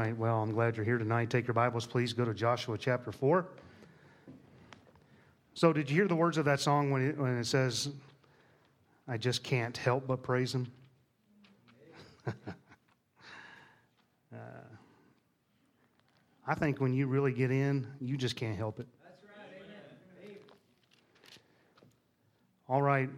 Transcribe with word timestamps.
right. 0.00 0.16
Well, 0.16 0.40
I'm 0.42 0.52
glad 0.52 0.76
you're 0.76 0.84
here 0.84 0.96
tonight. 0.96 1.28
Take 1.28 1.46
your 1.46 1.52
Bibles, 1.52 1.86
please. 1.86 2.14
Go 2.14 2.24
to 2.24 2.32
Joshua 2.32 2.78
chapter 2.78 3.12
4. 3.12 3.46
So, 5.52 5.74
did 5.74 5.90
you 5.90 5.96
hear 5.96 6.08
the 6.08 6.16
words 6.16 6.38
of 6.38 6.46
that 6.46 6.58
song 6.58 6.90
when 6.90 7.10
it, 7.10 7.18
when 7.18 7.36
it 7.36 7.44
says, 7.44 7.90
I 9.06 9.18
just 9.18 9.42
can't 9.42 9.76
help 9.76 10.06
but 10.06 10.22
praise 10.22 10.54
Him? 10.54 10.72
uh, 12.26 12.32
I 16.46 16.54
think 16.54 16.80
when 16.80 16.94
you 16.94 17.06
really 17.06 17.32
get 17.32 17.50
in, 17.50 17.86
you 18.00 18.16
just 18.16 18.36
can't 18.36 18.56
help 18.56 18.80
it. 18.80 18.86
That's 19.04 19.22
right. 20.22 20.40
All 22.68 22.80
right. 22.80 23.10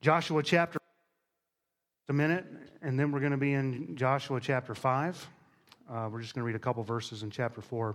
Joshua 0.00 0.44
chapter 0.44 0.78
a 2.08 2.12
minute, 2.12 2.44
and 2.82 2.98
then 2.98 3.12
we're 3.12 3.20
going 3.20 3.32
to 3.32 3.38
be 3.38 3.52
in 3.52 3.96
Joshua 3.96 4.40
chapter 4.40 4.74
5. 4.74 5.28
Uh, 5.88 6.08
we're 6.10 6.20
just 6.20 6.34
going 6.34 6.42
to 6.42 6.46
read 6.46 6.56
a 6.56 6.58
couple 6.58 6.82
verses 6.82 7.22
in 7.22 7.30
chapter 7.30 7.60
4. 7.60 7.94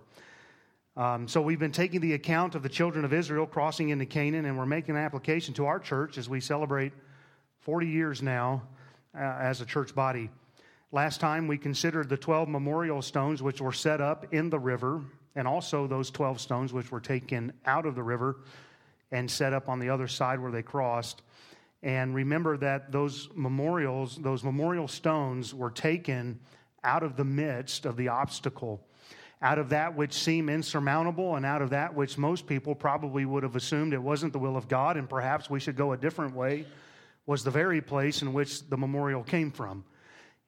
Um, 0.96 1.28
so, 1.28 1.42
we've 1.42 1.60
been 1.60 1.74
taking 1.74 2.00
the 2.00 2.14
account 2.14 2.56
of 2.56 2.64
the 2.64 2.70
children 2.70 3.06
of 3.06 3.14
Israel 3.14 3.46
crossing 3.46 3.90
into 3.90 4.06
Canaan, 4.06 4.46
and 4.46 4.58
we're 4.58 4.66
making 4.66 4.96
an 4.96 5.02
application 5.02 5.54
to 5.56 5.66
our 5.66 5.80
church 5.80 6.18
as 6.18 6.28
we 6.30 6.40
celebrate 6.40 6.94
40 7.60 7.88
years 7.88 8.22
now 8.24 8.64
uh, 9.14 9.20
as 9.20 9.62
a 9.62 9.66
church 9.66 9.94
body. 9.94 10.30
Last 10.92 11.20
time 11.20 11.48
we 11.48 11.58
considered 11.58 12.08
the 12.08 12.18
12 12.18 12.48
memorial 12.48 13.02
stones 13.02 13.44
which 13.44 13.60
were 13.60 13.74
set 13.74 14.00
up 14.00 14.34
in 14.34 14.50
the 14.50 14.58
river, 14.58 15.02
and 15.36 15.48
also 15.48 15.86
those 15.86 16.10
12 16.10 16.40
stones 16.40 16.72
which 16.72 16.92
were 16.92 17.02
taken 17.02 17.52
out 17.66 17.86
of 17.86 17.94
the 17.94 18.04
river 18.04 18.38
and 19.12 19.30
set 19.30 19.54
up 19.54 19.68
on 19.70 19.80
the 19.80 19.90
other 19.90 20.08
side 20.08 20.40
where 20.40 20.52
they 20.52 20.64
crossed. 20.64 21.22
And 21.84 22.16
remember 22.16 22.58
that 22.58 22.92
those 22.92 23.30
memorials, 23.36 24.18
those 24.18 24.44
memorial 24.44 24.88
stones 24.88 25.54
were 25.54 25.70
taken 25.70 26.40
out 26.84 27.04
of 27.04 27.16
the 27.16 27.26
midst 27.26 27.86
of 27.86 27.98
the 27.98 28.08
obstacle, 28.08 28.86
out 29.42 29.60
of 29.60 29.70
that 29.70 29.96
which 29.96 30.14
seemed 30.14 30.50
insurmountable, 30.50 31.36
and 31.36 31.46
out 31.46 31.62
of 31.62 31.70
that 31.70 31.94
which 31.94 32.18
most 32.18 32.48
people 32.48 32.74
probably 32.74 33.26
would 33.26 33.44
have 33.44 33.56
assumed 33.56 33.94
it 33.94 34.02
wasn't 34.02 34.34
the 34.34 34.40
will 34.40 34.58
of 34.58 34.68
God, 34.68 34.98
and 34.98 35.10
perhaps 35.10 35.50
we 35.50 35.60
should 35.60 35.76
go 35.76 35.94
a 35.94 35.98
different 35.98 36.36
way, 36.36 36.66
was 37.26 37.44
the 37.44 37.52
very 37.52 37.82
place 37.82 38.22
in 38.22 38.34
which 38.34 38.68
the 38.70 38.78
memorial 38.78 39.24
came 39.24 39.52
from. 39.52 39.84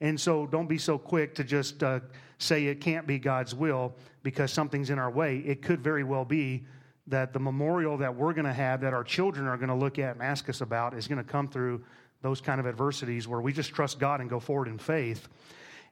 And 0.02 0.20
so 0.20 0.48
don't 0.48 0.68
be 0.68 0.78
so 0.78 0.98
quick 0.98 1.36
to 1.36 1.44
just 1.44 1.84
uh, 1.84 2.00
say 2.38 2.66
it 2.66 2.80
can't 2.80 3.06
be 3.06 3.20
God's 3.20 3.54
will 3.54 3.96
because 4.24 4.52
something's 4.52 4.90
in 4.90 4.98
our 4.98 5.12
way. 5.12 5.38
It 5.40 5.62
could 5.62 5.82
very 5.82 6.06
well 6.06 6.26
be 6.26 6.66
that 7.10 7.34
the 7.34 7.40
memorial 7.40 7.98
that 7.98 8.16
we're 8.16 8.34
going 8.34 8.46
to 8.46 8.54
have, 8.54 8.82
that 8.82 8.94
our 8.94 9.04
children 9.04 9.48
are 9.48 9.58
going 9.58 9.70
to 9.70 9.76
look 9.76 10.00
at 10.00 10.16
and 10.16 10.24
ask 10.24 10.48
us 10.50 10.62
about, 10.62 10.94
is 10.94 11.08
going 11.08 11.18
to 11.18 11.30
come 11.30 11.48
through 11.48 11.84
those 12.22 12.42
kind 12.42 12.60
of 12.60 12.68
adversities 12.68 13.28
where 13.28 13.42
we 13.42 13.54
just 13.54 13.72
trust 13.74 14.00
God 14.00 14.22
and 14.22 14.30
go 14.30 14.40
forward 14.40 14.68
in 14.68 14.78
faith. 14.78 15.28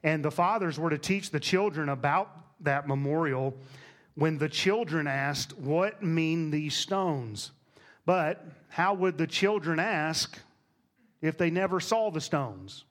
And 0.04 0.24
the 0.24 0.32
fathers 0.32 0.80
were 0.80 0.90
to 0.90 0.98
teach 0.98 1.32
the 1.32 1.40
children 1.40 1.90
about 1.90 2.30
that 2.62 2.88
memorial 2.88 3.56
when 4.16 4.38
the 4.38 4.50
children 4.50 5.08
asked, 5.08 5.58
What 5.58 6.04
mean 6.04 6.52
these 6.52 6.76
stones? 6.76 7.52
But 8.06 8.46
how 8.70 8.94
would 8.94 9.18
the 9.18 9.28
children 9.28 9.80
ask 9.80 10.38
if 11.22 11.38
they 11.38 11.50
never 11.50 11.80
saw 11.80 12.10
the 12.10 12.22
stones? 12.22 12.86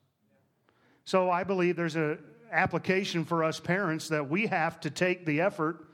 So 1.05 1.29
I 1.29 1.43
believe 1.43 1.75
there's 1.75 1.95
an 1.95 2.19
application 2.51 3.23
for 3.23 3.43
us 3.43 3.59
parents 3.59 4.09
that 4.09 4.29
we 4.29 4.47
have 4.47 4.79
to 4.81 4.89
take 4.89 5.25
the 5.25 5.41
effort 5.41 5.85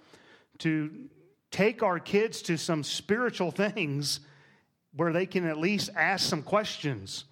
to 0.59 0.91
take 1.53 1.83
our 1.83 1.99
kids 1.99 2.41
to 2.41 2.57
some 2.57 2.83
spiritual 2.83 3.51
things 3.51 4.19
where 4.95 5.13
they 5.13 5.27
can 5.27 5.45
at 5.45 5.57
least 5.57 5.91
ask 5.95 6.27
some 6.27 6.41
questions. 6.41 7.25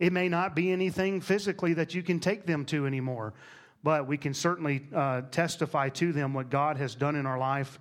It 0.00 0.12
may 0.12 0.28
not 0.28 0.56
be 0.56 0.72
anything 0.72 1.20
physically 1.20 1.74
that 1.74 1.94
you 1.94 2.02
can 2.02 2.18
take 2.18 2.44
them 2.44 2.64
to 2.66 2.86
anymore, 2.86 3.34
but 3.84 4.08
we 4.08 4.16
can 4.16 4.34
certainly 4.34 4.84
uh, 4.92 5.22
testify 5.30 5.90
to 5.90 6.12
them 6.12 6.34
what 6.34 6.50
God 6.50 6.76
has 6.76 6.96
done 6.96 7.14
in 7.14 7.24
our 7.24 7.38
life. 7.38 7.78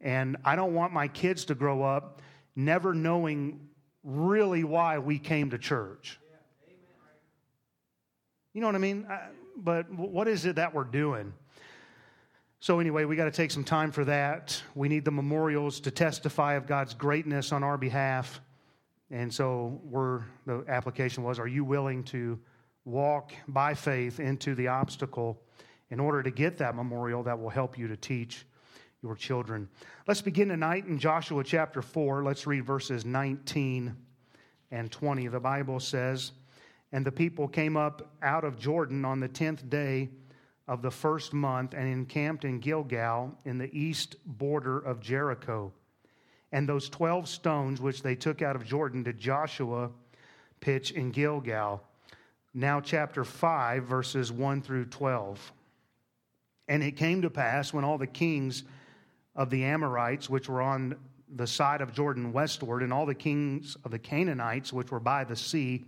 And 0.00 0.36
I 0.44 0.56
don't 0.56 0.74
want 0.74 0.92
my 0.92 1.06
kids 1.06 1.44
to 1.46 1.54
grow 1.54 1.84
up 1.84 2.22
never 2.56 2.92
knowing 2.92 3.68
really 4.02 4.64
why 4.64 4.98
we 4.98 5.18
came 5.20 5.50
to 5.50 5.58
church. 5.58 6.18
You 8.52 8.60
know 8.60 8.66
what 8.66 8.74
I 8.74 8.78
mean? 8.78 9.06
I, 9.08 9.28
but 9.56 9.90
what 9.92 10.26
is 10.26 10.44
it 10.44 10.56
that 10.56 10.74
we're 10.74 10.84
doing? 10.84 11.32
So, 12.60 12.80
anyway, 12.80 13.04
we 13.04 13.16
got 13.16 13.26
to 13.26 13.30
take 13.30 13.50
some 13.50 13.64
time 13.64 13.92
for 13.92 14.04
that. 14.06 14.60
We 14.74 14.88
need 14.88 15.04
the 15.04 15.10
memorials 15.10 15.78
to 15.80 15.90
testify 15.90 16.54
of 16.54 16.66
God's 16.66 16.94
greatness 16.94 17.52
on 17.52 17.62
our 17.62 17.76
behalf. 17.76 18.40
And 19.10 19.32
so, 19.32 19.78
we're, 19.84 20.22
the 20.46 20.64
application 20.66 21.22
was 21.22 21.38
Are 21.38 21.46
you 21.46 21.64
willing 21.64 22.02
to 22.04 22.38
walk 22.86 23.32
by 23.46 23.74
faith 23.74 24.20
into 24.20 24.54
the 24.54 24.68
obstacle 24.68 25.38
in 25.90 26.00
order 26.00 26.22
to 26.22 26.30
get 26.30 26.56
that 26.58 26.74
memorial 26.74 27.22
that 27.24 27.38
will 27.38 27.50
help 27.50 27.76
you 27.76 27.88
to 27.88 27.96
teach 27.96 28.46
your 29.02 29.14
children? 29.14 29.68
Let's 30.08 30.22
begin 30.22 30.48
tonight 30.48 30.86
in 30.86 30.98
Joshua 30.98 31.44
chapter 31.44 31.82
4. 31.82 32.24
Let's 32.24 32.46
read 32.46 32.64
verses 32.64 33.04
19 33.04 33.94
and 34.70 34.90
20. 34.90 35.28
The 35.28 35.40
Bible 35.40 35.78
says, 35.78 36.32
And 36.90 37.04
the 37.04 37.12
people 37.12 37.48
came 37.48 37.76
up 37.76 38.14
out 38.22 38.44
of 38.44 38.58
Jordan 38.58 39.04
on 39.04 39.20
the 39.20 39.28
tenth 39.28 39.68
day 39.68 40.08
of 40.68 40.82
the 40.82 40.90
first 40.90 41.32
month 41.32 41.74
and 41.74 41.88
encamped 41.88 42.44
in 42.44 42.58
Gilgal 42.58 43.36
in 43.44 43.58
the 43.58 43.70
east 43.72 44.16
border 44.24 44.78
of 44.78 45.00
Jericho. 45.00 45.72
And 46.52 46.68
those 46.68 46.88
12 46.88 47.28
stones 47.28 47.80
which 47.80 48.02
they 48.02 48.14
took 48.14 48.42
out 48.42 48.56
of 48.56 48.64
Jordan 48.64 49.02
did 49.02 49.18
Joshua 49.18 49.90
pitch 50.60 50.90
in 50.90 51.10
Gilgal. 51.10 51.82
Now, 52.54 52.80
chapter 52.80 53.24
5, 53.24 53.84
verses 53.84 54.32
1 54.32 54.62
through 54.62 54.86
12. 54.86 55.52
And 56.68 56.82
it 56.82 56.96
came 56.96 57.22
to 57.22 57.30
pass 57.30 57.72
when 57.72 57.84
all 57.84 57.98
the 57.98 58.06
kings 58.06 58.64
of 59.36 59.50
the 59.50 59.64
Amorites, 59.64 60.30
which 60.30 60.48
were 60.48 60.62
on 60.62 60.96
the 61.34 61.46
side 61.46 61.80
of 61.80 61.92
Jordan 61.92 62.32
westward, 62.32 62.82
and 62.82 62.92
all 62.92 63.06
the 63.06 63.14
kings 63.14 63.76
of 63.84 63.90
the 63.90 63.98
Canaanites, 63.98 64.72
which 64.72 64.90
were 64.90 65.00
by 65.00 65.24
the 65.24 65.36
sea, 65.36 65.84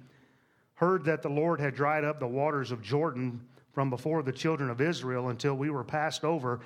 heard 0.75 1.05
that 1.06 1.22
the 1.22 1.28
Lord 1.31 1.59
had 1.59 1.75
dried 1.75 2.05
up 2.05 2.21
the 2.21 2.27
waters 2.27 2.71
of 2.71 2.83
Jordan 2.83 3.41
from 3.78 3.91
before 3.91 4.25
the 4.25 4.33
children 4.33 4.71
of 4.71 4.81
Israel 4.81 5.28
until 5.28 5.55
we 5.55 5.71
were 5.71 5.84
passed 5.84 6.25
over, 6.25 6.59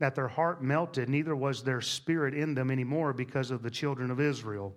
that 0.00 0.16
their 0.16 0.26
heart 0.26 0.64
melted, 0.64 1.08
neither 1.08 1.36
was 1.36 1.62
their 1.62 1.80
spirit 1.80 2.34
in 2.34 2.56
them 2.56 2.72
anymore 2.72 3.12
because 3.12 3.52
of 3.52 3.62
the 3.62 3.70
children 3.70 4.10
of 4.10 4.18
Israel. 4.18 4.74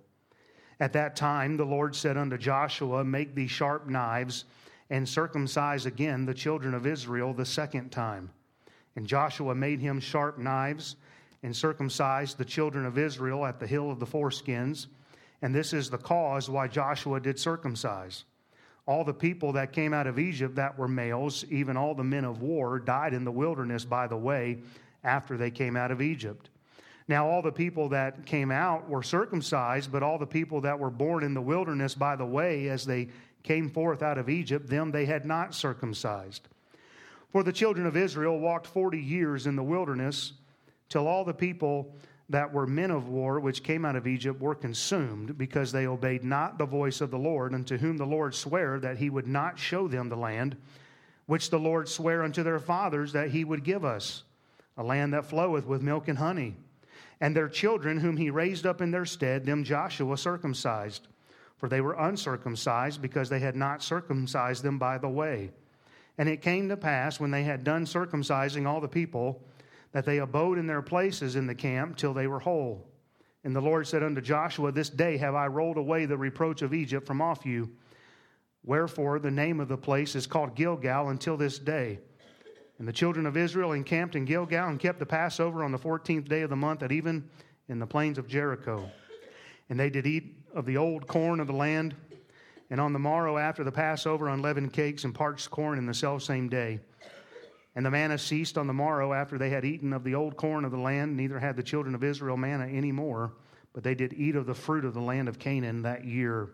At 0.78 0.92
that 0.92 1.16
time, 1.16 1.56
the 1.56 1.64
Lord 1.64 1.96
said 1.96 2.16
unto 2.16 2.38
Joshua, 2.38 3.02
Make 3.02 3.34
thee 3.34 3.48
sharp 3.48 3.88
knives, 3.88 4.44
and 4.88 5.08
circumcise 5.08 5.84
again 5.84 6.24
the 6.24 6.32
children 6.32 6.74
of 6.74 6.86
Israel 6.86 7.34
the 7.34 7.44
second 7.44 7.90
time. 7.90 8.30
And 8.94 9.04
Joshua 9.04 9.56
made 9.56 9.80
him 9.80 9.98
sharp 9.98 10.38
knives, 10.38 10.94
and 11.42 11.56
circumcised 11.56 12.38
the 12.38 12.44
children 12.44 12.86
of 12.86 12.98
Israel 12.98 13.44
at 13.44 13.58
the 13.58 13.66
hill 13.66 13.90
of 13.90 13.98
the 13.98 14.06
foreskins. 14.06 14.86
And 15.42 15.52
this 15.52 15.72
is 15.72 15.90
the 15.90 15.98
cause 15.98 16.48
why 16.48 16.68
Joshua 16.68 17.18
did 17.18 17.36
circumcise 17.36 18.26
all 18.86 19.04
the 19.04 19.14
people 19.14 19.52
that 19.52 19.72
came 19.72 19.92
out 19.92 20.06
of 20.06 20.18
Egypt 20.18 20.56
that 20.56 20.78
were 20.78 20.88
males, 20.88 21.44
even 21.50 21.76
all 21.76 21.94
the 21.94 22.04
men 22.04 22.24
of 22.24 22.42
war, 22.42 22.78
died 22.78 23.14
in 23.14 23.24
the 23.24 23.32
wilderness 23.32 23.84
by 23.84 24.06
the 24.06 24.16
way 24.16 24.58
after 25.04 25.36
they 25.36 25.50
came 25.50 25.76
out 25.76 25.90
of 25.90 26.02
Egypt. 26.02 26.50
Now, 27.08 27.28
all 27.28 27.42
the 27.42 27.52
people 27.52 27.88
that 27.88 28.24
came 28.24 28.52
out 28.52 28.88
were 28.88 29.02
circumcised, 29.02 29.90
but 29.90 30.02
all 30.02 30.18
the 30.18 30.26
people 30.26 30.60
that 30.60 30.78
were 30.78 30.90
born 30.90 31.24
in 31.24 31.34
the 31.34 31.40
wilderness 31.40 31.94
by 31.94 32.14
the 32.14 32.24
way 32.24 32.68
as 32.68 32.84
they 32.84 33.08
came 33.42 33.68
forth 33.68 34.02
out 34.02 34.18
of 34.18 34.28
Egypt, 34.28 34.68
them 34.68 34.90
they 34.90 35.06
had 35.06 35.24
not 35.24 35.54
circumcised. 35.54 36.46
For 37.32 37.42
the 37.42 37.52
children 37.52 37.86
of 37.86 37.96
Israel 37.96 38.38
walked 38.38 38.66
40 38.66 38.98
years 38.98 39.46
in 39.46 39.56
the 39.56 39.62
wilderness 39.62 40.34
till 40.88 41.06
all 41.06 41.24
the 41.24 41.34
people 41.34 41.94
that 42.30 42.52
were 42.52 42.66
men 42.66 42.90
of 42.90 43.08
war 43.08 43.40
which 43.40 43.62
came 43.62 43.84
out 43.84 43.96
of 43.96 44.06
Egypt 44.06 44.40
were 44.40 44.54
consumed 44.54 45.36
because 45.36 45.72
they 45.72 45.86
obeyed 45.86 46.24
not 46.24 46.58
the 46.58 46.64
voice 46.64 47.00
of 47.00 47.10
the 47.10 47.18
Lord, 47.18 47.52
unto 47.52 47.76
whom 47.76 47.96
the 47.96 48.06
Lord 48.06 48.34
sware 48.34 48.78
that 48.80 48.98
he 48.98 49.10
would 49.10 49.26
not 49.26 49.58
show 49.58 49.88
them 49.88 50.08
the 50.08 50.16
land 50.16 50.56
which 51.30 51.50
the 51.50 51.58
Lord 51.60 51.88
sware 51.88 52.24
unto 52.24 52.42
their 52.42 52.58
fathers 52.58 53.12
that 53.12 53.30
he 53.30 53.44
would 53.44 53.62
give 53.62 53.84
us, 53.84 54.24
a 54.76 54.82
land 54.82 55.12
that 55.12 55.24
floweth 55.24 55.64
with 55.64 55.80
milk 55.80 56.08
and 56.08 56.18
honey. 56.18 56.56
And 57.20 57.36
their 57.36 57.48
children, 57.48 57.98
whom 57.98 58.16
he 58.16 58.30
raised 58.30 58.66
up 58.66 58.80
in 58.80 58.90
their 58.90 59.04
stead, 59.04 59.46
them 59.46 59.62
Joshua 59.62 60.16
circumcised, 60.16 61.06
for 61.56 61.68
they 61.68 61.80
were 61.80 61.94
uncircumcised 61.94 63.00
because 63.00 63.28
they 63.28 63.38
had 63.38 63.54
not 63.54 63.80
circumcised 63.80 64.64
them 64.64 64.76
by 64.76 64.98
the 64.98 65.08
way. 65.08 65.52
And 66.18 66.28
it 66.28 66.42
came 66.42 66.68
to 66.68 66.76
pass 66.76 67.20
when 67.20 67.30
they 67.30 67.44
had 67.44 67.62
done 67.62 67.84
circumcising 67.84 68.66
all 68.66 68.80
the 68.80 68.88
people, 68.88 69.40
that 69.92 70.04
they 70.04 70.18
abode 70.18 70.58
in 70.58 70.66
their 70.66 70.82
places 70.82 71.36
in 71.36 71.46
the 71.46 71.54
camp 71.54 71.96
till 71.96 72.14
they 72.14 72.26
were 72.26 72.40
whole. 72.40 72.86
And 73.42 73.56
the 73.56 73.60
Lord 73.60 73.86
said 73.86 74.02
unto 74.02 74.20
Joshua, 74.20 74.70
This 74.70 74.90
day 74.90 75.16
have 75.16 75.34
I 75.34 75.46
rolled 75.46 75.78
away 75.78 76.04
the 76.04 76.16
reproach 76.16 76.62
of 76.62 76.74
Egypt 76.74 77.06
from 77.06 77.22
off 77.22 77.46
you. 77.46 77.70
Wherefore 78.64 79.18
the 79.18 79.30
name 79.30 79.60
of 79.60 79.68
the 79.68 79.78
place 79.78 80.14
is 80.14 80.26
called 80.26 80.54
Gilgal 80.54 81.08
until 81.08 81.36
this 81.36 81.58
day. 81.58 81.98
And 82.78 82.86
the 82.86 82.92
children 82.92 83.26
of 83.26 83.36
Israel 83.36 83.72
encamped 83.72 84.16
in 84.16 84.24
Gilgal 84.24 84.68
and 84.68 84.78
kept 84.78 84.98
the 84.98 85.06
Passover 85.06 85.64
on 85.64 85.72
the 85.72 85.78
fourteenth 85.78 86.28
day 86.28 86.42
of 86.42 86.50
the 86.50 86.56
month 86.56 86.82
at 86.82 86.92
even 86.92 87.28
in 87.68 87.78
the 87.78 87.86
plains 87.86 88.18
of 88.18 88.28
Jericho. 88.28 88.90
And 89.68 89.78
they 89.78 89.90
did 89.90 90.06
eat 90.06 90.36
of 90.54 90.66
the 90.66 90.76
old 90.76 91.06
corn 91.06 91.40
of 91.40 91.46
the 91.46 91.52
land, 91.52 91.94
and 92.70 92.80
on 92.80 92.92
the 92.92 92.98
morrow 92.98 93.38
after 93.38 93.64
the 93.64 93.72
Passover, 93.72 94.28
unleavened 94.28 94.72
cakes 94.72 95.04
and 95.04 95.14
parched 95.14 95.50
corn 95.50 95.78
in 95.78 95.86
the 95.86 95.94
self 95.94 96.22
same 96.22 96.48
day. 96.48 96.80
And 97.76 97.86
the 97.86 97.90
manna 97.90 98.18
ceased 98.18 98.58
on 98.58 98.66
the 98.66 98.72
morrow 98.72 99.12
after 99.12 99.38
they 99.38 99.50
had 99.50 99.64
eaten 99.64 99.92
of 99.92 100.02
the 100.02 100.14
old 100.14 100.36
corn 100.36 100.64
of 100.64 100.72
the 100.72 100.78
land, 100.78 101.16
neither 101.16 101.38
had 101.38 101.56
the 101.56 101.62
children 101.62 101.94
of 101.94 102.02
Israel 102.02 102.36
manna 102.36 102.66
any 102.66 102.90
more, 102.90 103.32
but 103.72 103.84
they 103.84 103.94
did 103.94 104.12
eat 104.14 104.34
of 104.34 104.46
the 104.46 104.54
fruit 104.54 104.84
of 104.84 104.94
the 104.94 105.00
land 105.00 105.28
of 105.28 105.38
Canaan 105.38 105.82
that 105.82 106.04
year. 106.04 106.50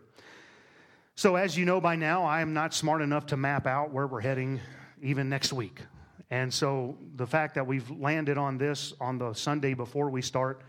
So, 1.15 1.35
as 1.35 1.57
you 1.57 1.65
know 1.65 1.81
by 1.81 1.95
now, 1.95 2.23
I 2.23 2.41
am 2.41 2.53
not 2.53 2.75
smart 2.75 3.01
enough 3.01 3.25
to 3.27 3.37
map 3.37 3.65
out 3.65 3.91
where 3.91 4.05
we're 4.05 4.21
heading 4.21 4.59
even 5.01 5.29
next 5.29 5.51
week. 5.51 5.81
And 6.29 6.53
so, 6.53 6.95
the 7.15 7.25
fact 7.25 7.55
that 7.55 7.65
we've 7.65 7.89
landed 7.89 8.37
on 8.37 8.59
this 8.59 8.93
on 9.01 9.17
the 9.17 9.33
Sunday 9.33 9.73
before 9.73 10.11
we 10.11 10.21
start 10.21 10.61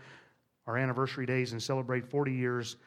our 0.65 0.75
anniversary 0.75 1.27
days 1.27 1.51
and 1.51 1.61
celebrate 1.61 2.07
40 2.07 2.33
years, 2.33 2.77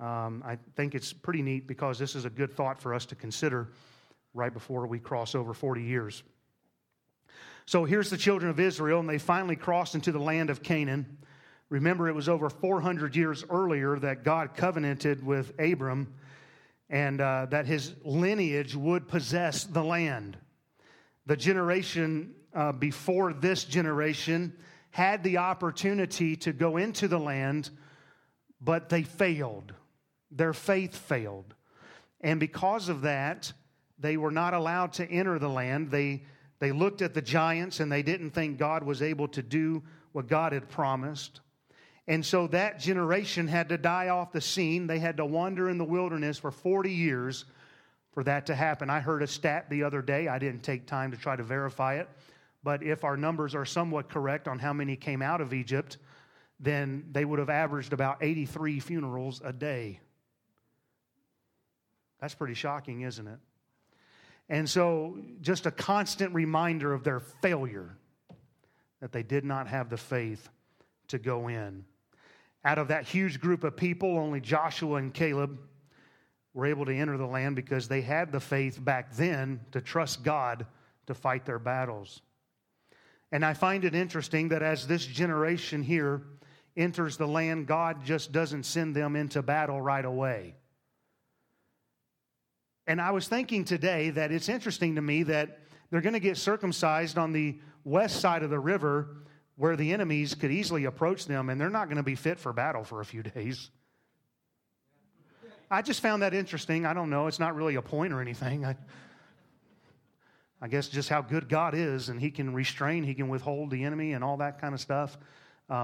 um, 0.00 0.42
I 0.46 0.56
think 0.76 0.94
it's 0.94 1.12
pretty 1.12 1.42
neat 1.42 1.66
because 1.66 1.98
this 1.98 2.14
is 2.14 2.24
a 2.24 2.30
good 2.30 2.54
thought 2.54 2.80
for 2.80 2.94
us 2.94 3.04
to 3.06 3.14
consider 3.14 3.68
right 4.32 4.52
before 4.52 4.86
we 4.86 4.98
cross 4.98 5.34
over 5.34 5.52
40 5.52 5.82
years. 5.82 6.22
So 7.72 7.86
here's 7.86 8.10
the 8.10 8.18
children 8.18 8.50
of 8.50 8.60
Israel, 8.60 9.00
and 9.00 9.08
they 9.08 9.16
finally 9.16 9.56
crossed 9.56 9.94
into 9.94 10.12
the 10.12 10.18
land 10.18 10.50
of 10.50 10.62
Canaan. 10.62 11.16
Remember, 11.70 12.06
it 12.06 12.14
was 12.14 12.28
over 12.28 12.50
400 12.50 13.16
years 13.16 13.46
earlier 13.48 13.98
that 13.98 14.24
God 14.24 14.54
covenanted 14.54 15.24
with 15.24 15.58
Abram 15.58 16.12
and 16.90 17.18
uh, 17.18 17.46
that 17.48 17.64
his 17.64 17.94
lineage 18.04 18.76
would 18.76 19.08
possess 19.08 19.64
the 19.64 19.82
land. 19.82 20.36
The 21.24 21.34
generation 21.34 22.34
uh, 22.52 22.72
before 22.72 23.32
this 23.32 23.64
generation 23.64 24.52
had 24.90 25.24
the 25.24 25.38
opportunity 25.38 26.36
to 26.36 26.52
go 26.52 26.76
into 26.76 27.08
the 27.08 27.18
land, 27.18 27.70
but 28.60 28.90
they 28.90 29.02
failed. 29.02 29.72
Their 30.30 30.52
faith 30.52 30.94
failed. 30.94 31.54
And 32.20 32.38
because 32.38 32.90
of 32.90 33.00
that, 33.00 33.50
they 33.98 34.18
were 34.18 34.30
not 34.30 34.52
allowed 34.52 34.92
to 34.94 35.10
enter 35.10 35.38
the 35.38 35.48
land. 35.48 35.90
They 35.90 36.24
they 36.62 36.70
looked 36.70 37.02
at 37.02 37.12
the 37.12 37.20
giants 37.20 37.80
and 37.80 37.90
they 37.90 38.04
didn't 38.04 38.30
think 38.30 38.56
God 38.56 38.84
was 38.84 39.02
able 39.02 39.26
to 39.26 39.42
do 39.42 39.82
what 40.12 40.28
God 40.28 40.52
had 40.52 40.68
promised. 40.68 41.40
And 42.06 42.24
so 42.24 42.46
that 42.46 42.78
generation 42.78 43.48
had 43.48 43.70
to 43.70 43.76
die 43.76 44.10
off 44.10 44.30
the 44.30 44.40
scene. 44.40 44.86
They 44.86 45.00
had 45.00 45.16
to 45.16 45.26
wander 45.26 45.68
in 45.68 45.76
the 45.76 45.84
wilderness 45.84 46.38
for 46.38 46.52
40 46.52 46.92
years 46.92 47.46
for 48.12 48.22
that 48.22 48.46
to 48.46 48.54
happen. 48.54 48.90
I 48.90 49.00
heard 49.00 49.24
a 49.24 49.26
stat 49.26 49.70
the 49.70 49.82
other 49.82 50.02
day. 50.02 50.28
I 50.28 50.38
didn't 50.38 50.62
take 50.62 50.86
time 50.86 51.10
to 51.10 51.16
try 51.16 51.34
to 51.34 51.42
verify 51.42 51.96
it. 51.96 52.08
But 52.62 52.84
if 52.84 53.02
our 53.02 53.16
numbers 53.16 53.56
are 53.56 53.64
somewhat 53.64 54.08
correct 54.08 54.46
on 54.46 54.60
how 54.60 54.72
many 54.72 54.94
came 54.94 55.20
out 55.20 55.40
of 55.40 55.52
Egypt, 55.52 55.98
then 56.60 57.08
they 57.10 57.24
would 57.24 57.40
have 57.40 57.50
averaged 57.50 57.92
about 57.92 58.18
83 58.20 58.78
funerals 58.78 59.42
a 59.44 59.52
day. 59.52 59.98
That's 62.20 62.36
pretty 62.36 62.54
shocking, 62.54 63.00
isn't 63.00 63.26
it? 63.26 63.40
And 64.52 64.68
so, 64.68 65.16
just 65.40 65.64
a 65.64 65.70
constant 65.70 66.34
reminder 66.34 66.92
of 66.92 67.04
their 67.04 67.20
failure 67.20 67.96
that 69.00 69.10
they 69.10 69.22
did 69.22 69.46
not 69.46 69.66
have 69.66 69.88
the 69.88 69.96
faith 69.96 70.46
to 71.08 71.18
go 71.18 71.48
in. 71.48 71.86
Out 72.62 72.76
of 72.76 72.88
that 72.88 73.06
huge 73.06 73.40
group 73.40 73.64
of 73.64 73.78
people, 73.78 74.18
only 74.18 74.42
Joshua 74.42 74.96
and 74.96 75.14
Caleb 75.14 75.58
were 76.52 76.66
able 76.66 76.84
to 76.84 76.94
enter 76.94 77.16
the 77.16 77.24
land 77.24 77.56
because 77.56 77.88
they 77.88 78.02
had 78.02 78.30
the 78.30 78.40
faith 78.40 78.78
back 78.78 79.14
then 79.14 79.58
to 79.70 79.80
trust 79.80 80.22
God 80.22 80.66
to 81.06 81.14
fight 81.14 81.46
their 81.46 81.58
battles. 81.58 82.20
And 83.32 83.46
I 83.46 83.54
find 83.54 83.86
it 83.86 83.94
interesting 83.94 84.50
that 84.50 84.62
as 84.62 84.86
this 84.86 85.06
generation 85.06 85.82
here 85.82 86.24
enters 86.76 87.16
the 87.16 87.26
land, 87.26 87.66
God 87.66 88.04
just 88.04 88.32
doesn't 88.32 88.64
send 88.64 88.94
them 88.94 89.16
into 89.16 89.40
battle 89.40 89.80
right 89.80 90.04
away. 90.04 90.56
And 92.86 93.00
I 93.00 93.12
was 93.12 93.28
thinking 93.28 93.64
today 93.64 94.10
that 94.10 94.32
it's 94.32 94.48
interesting 94.48 94.96
to 94.96 95.02
me 95.02 95.22
that 95.24 95.60
they're 95.90 96.00
going 96.00 96.14
to 96.14 96.20
get 96.20 96.36
circumcised 96.36 97.18
on 97.18 97.32
the 97.32 97.58
west 97.84 98.20
side 98.20 98.42
of 98.42 98.50
the 98.50 98.58
river 98.58 99.16
where 99.56 99.76
the 99.76 99.92
enemies 99.92 100.34
could 100.34 100.50
easily 100.50 100.86
approach 100.86 101.26
them, 101.26 101.50
and 101.50 101.60
they're 101.60 101.70
not 101.70 101.86
going 101.86 101.98
to 101.98 102.02
be 102.02 102.14
fit 102.14 102.40
for 102.40 102.52
battle 102.52 102.82
for 102.82 103.00
a 103.00 103.04
few 103.04 103.22
days. 103.22 103.70
I 105.70 105.82
just 105.82 106.00
found 106.00 106.22
that 106.22 106.34
interesting. 106.34 106.84
I 106.84 106.94
don't 106.94 107.10
know. 107.10 107.26
It's 107.28 107.38
not 107.38 107.54
really 107.54 107.76
a 107.76 107.82
point 107.82 108.12
or 108.12 108.20
anything. 108.20 108.64
I, 108.64 108.76
I 110.60 110.68
guess 110.68 110.88
just 110.88 111.08
how 111.08 111.22
good 111.22 111.48
God 111.48 111.74
is, 111.74 112.08
and 112.08 112.20
He 112.20 112.30
can 112.30 112.52
restrain, 112.52 113.04
He 113.04 113.14
can 113.14 113.28
withhold 113.28 113.70
the 113.70 113.84
enemy, 113.84 114.12
and 114.12 114.24
all 114.24 114.38
that 114.38 114.60
kind 114.60 114.74
of 114.74 114.80
stuff. 114.80 115.16
Because 115.68 115.82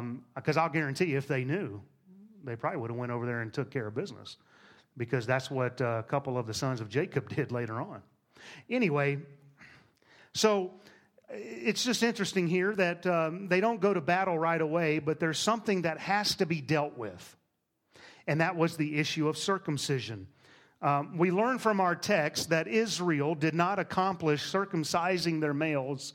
um, 0.56 0.58
I'll 0.58 0.68
guarantee 0.68 1.14
if 1.14 1.28
they 1.28 1.44
knew, 1.44 1.80
they 2.42 2.56
probably 2.56 2.80
would 2.80 2.90
have 2.90 2.98
went 2.98 3.12
over 3.12 3.26
there 3.26 3.40
and 3.40 3.52
took 3.52 3.70
care 3.70 3.86
of 3.86 3.94
business 3.94 4.36
because 4.98 5.26
that's 5.26 5.50
what 5.50 5.80
a 5.80 6.04
couple 6.08 6.36
of 6.36 6.46
the 6.46 6.54
sons 6.54 6.80
of 6.80 6.88
Jacob 6.88 7.28
did 7.34 7.52
later 7.52 7.80
on. 7.80 8.02
Anyway, 8.68 9.18
so 10.34 10.72
it's 11.30 11.84
just 11.84 12.02
interesting 12.02 12.46
here 12.46 12.74
that 12.74 13.06
um, 13.06 13.48
they 13.48 13.60
don't 13.60 13.80
go 13.80 13.92
to 13.94 14.00
battle 14.00 14.38
right 14.38 14.60
away, 14.60 14.98
but 14.98 15.20
there's 15.20 15.38
something 15.38 15.82
that 15.82 15.98
has 15.98 16.36
to 16.36 16.46
be 16.46 16.60
dealt 16.60 16.96
with. 16.96 17.36
And 18.26 18.40
that 18.40 18.56
was 18.56 18.76
the 18.76 18.98
issue 18.98 19.28
of 19.28 19.38
circumcision. 19.38 20.26
Um, 20.80 21.18
we 21.18 21.30
learn 21.30 21.58
from 21.58 21.80
our 21.80 21.96
text 21.96 22.50
that 22.50 22.68
Israel 22.68 23.34
did 23.34 23.54
not 23.54 23.78
accomplish 23.78 24.42
circumcising 24.50 25.40
their 25.40 25.54
males 25.54 26.14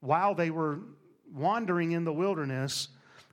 while 0.00 0.34
they 0.34 0.50
were 0.50 0.80
wandering 1.32 1.92
in 1.92 2.04
the 2.04 2.12
wilderness 2.12 2.88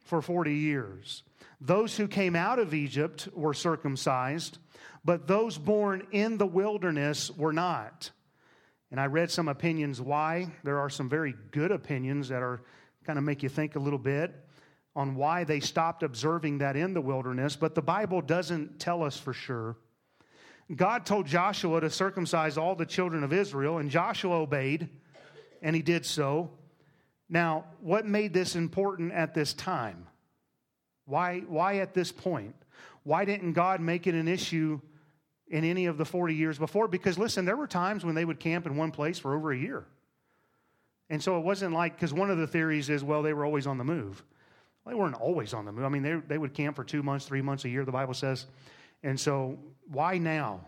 for 0.06 0.22
40 0.22 0.54
years. 0.54 1.24
Those 1.62 1.98
who 1.98 2.08
came 2.08 2.36
out 2.36 2.60
of 2.60 2.74
Egypt 2.74 3.28
were 3.34 3.54
circumcised, 3.54 4.60
but 5.04 5.28
those 5.28 5.58
born 5.58 6.08
in 6.12 6.38
the 6.38 6.48
wilderness 6.48 7.30
were 7.32 7.54
not. 7.54 8.12
And 8.92 9.00
I 9.00 9.06
read 9.06 9.30
some 9.30 9.48
opinions 9.48 10.02
why. 10.02 10.52
There 10.64 10.80
are 10.80 10.90
some 10.90 11.10
very 11.10 11.36
good 11.52 11.72
opinions 11.72 12.30
that 12.30 12.42
are 12.42 12.62
kind 13.06 13.20
of 13.20 13.26
make 13.26 13.44
you 13.44 13.50
think 13.50 13.76
a 13.76 13.80
little 13.80 14.00
bit 14.00 14.34
on 14.96 15.16
why 15.16 15.44
they 15.44 15.60
stopped 15.60 16.04
observing 16.04 16.58
that 16.60 16.76
in 16.76 16.94
the 16.94 17.02
wilderness, 17.02 17.56
but 17.56 17.76
the 17.76 17.82
Bible 17.82 18.22
doesn't 18.22 18.80
tell 18.80 19.04
us 19.04 19.18
for 19.18 19.34
sure. 19.34 19.78
God 20.76 21.06
told 21.06 21.26
Joshua 21.26 21.82
to 21.82 21.90
circumcise 21.90 22.58
all 22.58 22.76
the 22.76 22.86
children 22.86 23.24
of 23.24 23.34
Israel, 23.34 23.78
and 23.78 23.90
Joshua 23.90 24.36
obeyed, 24.36 24.90
and 25.62 25.76
he 25.76 25.82
did 25.82 26.06
so. 26.06 26.52
Now, 27.30 27.66
what 27.82 28.06
made 28.06 28.34
this 28.34 28.56
important 28.56 29.14
at 29.14 29.34
this 29.34 29.54
time? 29.54 30.09
Why, 31.10 31.40
why 31.40 31.78
at 31.78 31.96
this 31.96 32.12
point? 32.12 32.54
Why 33.04 33.26
didn't 33.26 33.54
God 33.54 33.82
make 33.82 34.06
it 34.06 34.14
an 34.14 34.28
issue 34.28 34.80
in 35.48 35.64
any 35.64 35.88
of 35.88 35.98
the 35.98 36.06
40 36.06 36.36
years 36.36 36.60
before? 36.60 36.88
Because 36.88 37.18
listen 37.18 37.46
there 37.46 37.58
were 37.58 37.66
times 37.66 38.06
when 38.06 38.14
they 38.14 38.24
would 38.24 38.40
camp 38.40 38.68
in 38.68 38.78
one 38.78 38.92
place 38.92 39.18
for 39.18 39.36
over 39.36 39.52
a 39.52 39.58
year. 39.58 39.86
And 41.10 41.22
so 41.22 41.40
it 41.40 41.44
wasn't 41.44 41.74
like 41.74 41.96
because 41.96 42.14
one 42.14 42.30
of 42.30 42.38
the 42.38 42.46
theories 42.46 42.92
is 42.92 43.04
well 43.04 43.24
they 43.24 43.34
were 43.34 43.44
always 43.44 43.66
on 43.66 43.80
the 43.80 43.84
move. 43.84 44.24
They 44.86 44.94
weren't 44.94 45.16
always 45.16 45.56
on 45.56 45.66
the 45.66 45.72
move. 45.72 45.84
I 45.84 45.90
mean 45.90 46.04
they, 46.04 46.14
they 46.28 46.38
would 46.38 46.54
camp 46.54 46.76
for 46.76 46.84
two 46.84 47.02
months 47.02 47.26
three 47.26 47.42
months 47.42 47.66
a 47.66 47.70
year 47.70 47.84
the 47.84 47.92
bible 47.92 48.14
says. 48.14 48.46
And 49.02 49.20
so 49.20 49.58
why 49.88 50.20
now? 50.20 50.62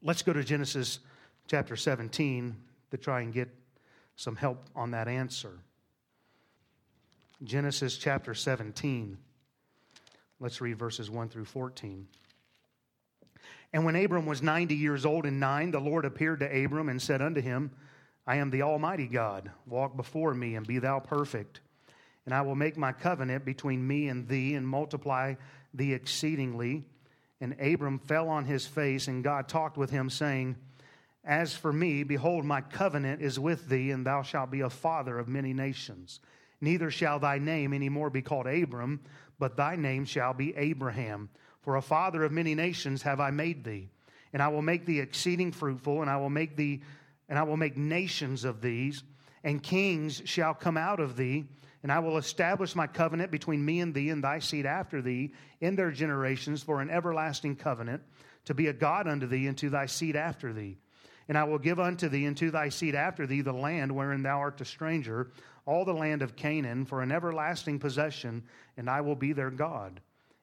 Let's 0.00 0.22
go 0.22 0.32
to 0.32 0.42
genesis 0.42 1.00
chapter 1.48 1.76
17 1.76 2.56
to 2.92 2.96
try 2.96 3.20
and 3.20 3.32
get 3.34 3.50
some 4.14 4.36
help 4.36 4.64
on 4.74 4.92
that 4.92 5.06
answer 5.06 5.58
genesis 7.44 7.96
chapter 7.96 8.34
17 8.34 9.18
let's 10.40 10.60
read 10.60 10.78
verses 10.78 11.10
1 11.10 11.28
through 11.28 11.44
14 11.44 12.06
and 13.72 13.84
when 13.84 13.96
Abram 13.96 14.26
was 14.26 14.42
90 14.42 14.74
years 14.74 15.04
old 15.04 15.26
and 15.26 15.40
nine, 15.40 15.70
the 15.70 15.80
Lord 15.80 16.04
appeared 16.04 16.40
to 16.40 16.64
Abram 16.64 16.88
and 16.88 17.00
said 17.00 17.20
unto 17.20 17.40
him, 17.40 17.70
I 18.26 18.36
am 18.36 18.50
the 18.50 18.62
Almighty 18.62 19.06
God. 19.06 19.50
Walk 19.66 19.96
before 19.96 20.34
me 20.34 20.56
and 20.56 20.66
be 20.66 20.78
thou 20.78 20.98
perfect. 20.98 21.60
And 22.24 22.34
I 22.34 22.40
will 22.42 22.54
make 22.54 22.76
my 22.76 22.92
covenant 22.92 23.44
between 23.44 23.86
me 23.86 24.08
and 24.08 24.26
thee 24.26 24.54
and 24.54 24.66
multiply 24.66 25.34
thee 25.74 25.92
exceedingly. 25.92 26.84
And 27.40 27.54
Abram 27.60 27.98
fell 27.98 28.28
on 28.28 28.46
his 28.46 28.66
face, 28.66 29.08
and 29.08 29.22
God 29.22 29.46
talked 29.46 29.76
with 29.76 29.90
him, 29.90 30.08
saying, 30.08 30.56
As 31.22 31.54
for 31.54 31.72
me, 31.72 32.02
behold, 32.02 32.44
my 32.44 32.62
covenant 32.62 33.20
is 33.20 33.38
with 33.38 33.68
thee, 33.68 33.90
and 33.90 34.06
thou 34.06 34.22
shalt 34.22 34.50
be 34.50 34.62
a 34.62 34.70
father 34.70 35.18
of 35.18 35.28
many 35.28 35.52
nations. 35.52 36.20
Neither 36.60 36.90
shall 36.90 37.18
thy 37.18 37.38
name 37.38 37.72
any 37.72 37.88
more 37.88 38.10
be 38.10 38.22
called 38.22 38.46
Abram, 38.46 39.00
but 39.38 39.56
thy 39.56 39.76
name 39.76 40.04
shall 40.04 40.32
be 40.32 40.56
Abraham 40.56 41.28
for 41.66 41.74
a 41.74 41.82
father 41.82 42.22
of 42.22 42.30
many 42.30 42.54
nations 42.54 43.02
have 43.02 43.18
I 43.18 43.32
made 43.32 43.64
thee, 43.64 43.88
and 44.32 44.40
I 44.40 44.46
will 44.46 44.62
make 44.62 44.86
thee 44.86 45.00
exceeding 45.00 45.50
fruitful, 45.50 46.00
and 46.00 46.08
I 46.08 46.16
will 46.16 46.30
make 46.30 46.54
thee, 46.54 46.80
and 47.28 47.36
I 47.36 47.42
will 47.42 47.56
make 47.56 47.76
nations 47.76 48.44
of 48.44 48.60
these, 48.60 49.02
and 49.42 49.60
kings 49.60 50.22
shall 50.26 50.54
come 50.54 50.76
out 50.76 51.00
of 51.00 51.16
thee. 51.16 51.44
And 51.82 51.92
I 51.92 51.98
will 51.98 52.18
establish 52.18 52.74
my 52.74 52.86
covenant 52.86 53.30
between 53.30 53.64
me 53.64 53.80
and 53.80 53.94
thee 53.94 54.10
and 54.10 54.22
thy 54.22 54.38
seed 54.38 54.64
after 54.64 55.02
thee 55.02 55.32
in 55.60 55.76
their 55.76 55.90
generations 55.90 56.62
for 56.62 56.80
an 56.80 56.90
everlasting 56.90 57.56
covenant, 57.56 58.02
to 58.44 58.54
be 58.54 58.68
a 58.68 58.72
God 58.72 59.06
unto 59.08 59.26
thee 59.26 59.48
and 59.48 59.58
to 59.58 59.70
thy 59.70 59.86
seed 59.86 60.16
after 60.16 60.52
thee. 60.52 60.78
And 61.28 61.36
I 61.36 61.44
will 61.44 61.58
give 61.58 61.80
unto 61.80 62.08
thee 62.08 62.24
and 62.26 62.36
to 62.36 62.50
thy 62.50 62.68
seed 62.68 62.94
after 62.94 63.26
thee 63.26 63.40
the 63.40 63.52
land 63.52 63.92
wherein 63.92 64.22
thou 64.22 64.38
art 64.38 64.60
a 64.60 64.64
stranger, 64.64 65.30
all 65.64 65.84
the 65.84 65.92
land 65.92 66.22
of 66.22 66.36
Canaan, 66.36 66.84
for 66.84 67.02
an 67.02 67.10
everlasting 67.10 67.78
possession, 67.78 68.44
and 68.76 68.88
I 68.88 69.00
will 69.00 69.16
be 69.16 69.32
their 69.32 69.50
God 69.50 70.00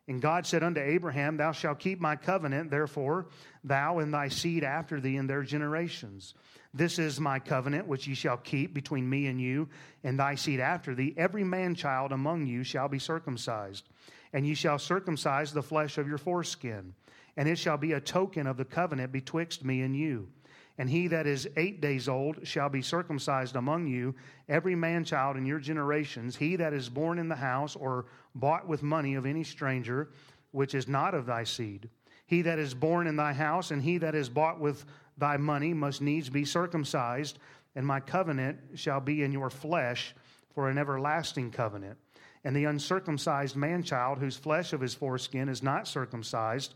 And 0.08 0.22
God 0.22 0.46
said 0.46 0.64
unto 0.64 0.82
Abraham, 0.82 1.38
Thou 1.38 1.54
shalt 1.54 1.80
keep 1.80 2.02
my 2.02 2.18
covenant, 2.18 2.70
therefore, 2.70 3.28
thou 3.64 4.00
and 4.00 4.14
thy 4.14 4.28
seed 4.28 4.64
after 4.64 5.00
thee 5.00 5.16
in 5.16 5.28
their 5.28 5.44
generations. 5.44 6.34
This 6.74 7.00
is 7.00 7.20
my 7.20 7.40
covenant 7.40 7.88
which 7.88 8.08
ye 8.08 8.14
shall 8.14 8.38
keep 8.38 8.74
between 8.74 9.10
me 9.10 9.28
and 9.28 9.40
you, 9.40 9.70
and 10.04 10.20
thy 10.20 10.36
seed 10.36 10.60
after 10.60 10.94
thee. 10.94 11.14
Every 11.16 11.44
man 11.46 11.76
child 11.76 12.12
among 12.12 12.48
you 12.48 12.64
shall 12.64 12.90
be 12.90 13.00
circumcised, 13.00 13.88
and 14.34 14.46
ye 14.46 14.56
shall 14.56 14.80
circumcise 14.80 15.54
the 15.54 15.64
flesh 15.64 15.98
of 15.98 16.08
your 16.08 16.18
foreskin, 16.18 16.94
and 17.38 17.48
it 17.48 17.58
shall 17.58 17.78
be 17.78 17.94
a 17.94 18.02
token 18.02 18.46
of 18.46 18.58
the 18.58 18.66
covenant 18.66 19.14
betwixt 19.14 19.64
me 19.64 19.84
and 19.84 19.96
you. 19.96 20.28
And 20.78 20.90
he 20.90 21.08
that 21.08 21.28
is 21.28 21.48
eight 21.56 21.82
days 21.82 22.10
old 22.10 22.48
shall 22.48 22.70
be 22.70 22.82
circumcised 22.82 23.56
among 23.56 23.88
you, 23.88 24.16
every 24.50 24.76
man 24.76 25.04
child 25.04 25.38
in 25.38 25.46
your 25.46 25.60
generations, 25.60 26.36
he 26.36 26.56
that 26.56 26.74
is 26.74 26.90
born 26.90 27.20
in 27.20 27.30
the 27.30 27.36
house 27.36 27.76
or 27.76 28.06
bought 28.34 28.68
with 28.68 28.82
money 28.82 29.14
of 29.14 29.26
any 29.26 29.44
stranger, 29.44 30.10
which 30.52 30.74
is 30.74 30.88
not 30.88 31.14
of 31.14 31.28
thy 31.28 31.44
seed. 31.44 31.90
He 32.26 32.42
that 32.44 32.58
is 32.58 32.74
born 32.74 33.06
in 33.06 33.16
thy 33.16 33.34
house 33.34 33.70
and 33.70 33.84
he 33.84 34.00
that 34.00 34.16
is 34.16 34.30
bought 34.30 34.60
with 34.60 34.86
thy 35.18 35.38
money 35.38 35.74
must 35.74 36.02
needs 36.02 36.30
be 36.30 36.46
circumcised, 36.46 37.38
and 37.76 37.86
my 37.86 38.00
covenant 38.00 38.58
shall 38.74 39.00
be 39.00 39.22
in 39.22 39.32
your 39.32 39.52
flesh 39.52 40.16
for 40.56 40.70
an 40.70 40.80
everlasting 40.80 41.52
covenant. 41.52 41.98
And 42.44 42.56
the 42.56 42.66
uncircumcised 42.66 43.56
man 43.56 43.84
child, 43.84 44.18
whose 44.18 44.36
flesh 44.36 44.74
of 44.74 44.82
his 44.82 44.96
foreskin 44.96 45.50
is 45.50 45.62
not 45.62 45.88
circumcised, 45.88 46.74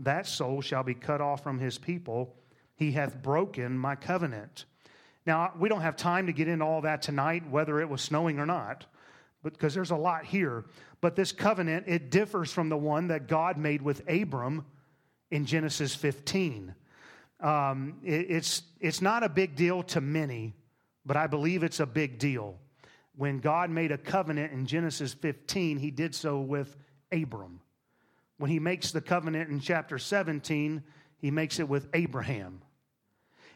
that 0.00 0.26
soul 0.26 0.60
shall 0.60 0.82
be 0.82 0.94
cut 0.94 1.20
off 1.20 1.42
from 1.42 1.58
his 1.58 1.78
people 1.78 2.36
he 2.78 2.92
hath 2.92 3.20
broken 3.20 3.76
my 3.76 3.96
covenant. 3.96 4.64
Now, 5.26 5.52
we 5.58 5.68
don't 5.68 5.80
have 5.80 5.96
time 5.96 6.28
to 6.28 6.32
get 6.32 6.46
into 6.46 6.64
all 6.64 6.82
that 6.82 7.02
tonight, 7.02 7.50
whether 7.50 7.80
it 7.80 7.88
was 7.88 8.00
snowing 8.00 8.38
or 8.38 8.46
not, 8.46 8.86
because 9.42 9.74
there's 9.74 9.90
a 9.90 9.96
lot 9.96 10.24
here. 10.24 10.64
But 11.00 11.16
this 11.16 11.32
covenant, 11.32 11.84
it 11.88 12.10
differs 12.10 12.52
from 12.52 12.68
the 12.68 12.76
one 12.76 13.08
that 13.08 13.26
God 13.26 13.58
made 13.58 13.82
with 13.82 14.08
Abram 14.08 14.64
in 15.32 15.44
Genesis 15.44 15.94
15. 15.94 16.72
Um, 17.40 17.98
it, 18.04 18.30
it's, 18.30 18.62
it's 18.80 19.02
not 19.02 19.24
a 19.24 19.28
big 19.28 19.56
deal 19.56 19.82
to 19.82 20.00
many, 20.00 20.54
but 21.04 21.16
I 21.16 21.26
believe 21.26 21.64
it's 21.64 21.80
a 21.80 21.86
big 21.86 22.18
deal. 22.18 22.58
When 23.16 23.40
God 23.40 23.70
made 23.70 23.90
a 23.90 23.98
covenant 23.98 24.52
in 24.52 24.66
Genesis 24.66 25.14
15, 25.14 25.78
he 25.78 25.90
did 25.90 26.14
so 26.14 26.40
with 26.40 26.76
Abram. 27.10 27.60
When 28.38 28.52
he 28.52 28.60
makes 28.60 28.92
the 28.92 29.00
covenant 29.00 29.50
in 29.50 29.58
chapter 29.58 29.98
17, 29.98 30.84
he 31.18 31.30
makes 31.32 31.58
it 31.58 31.68
with 31.68 31.88
Abraham. 31.92 32.62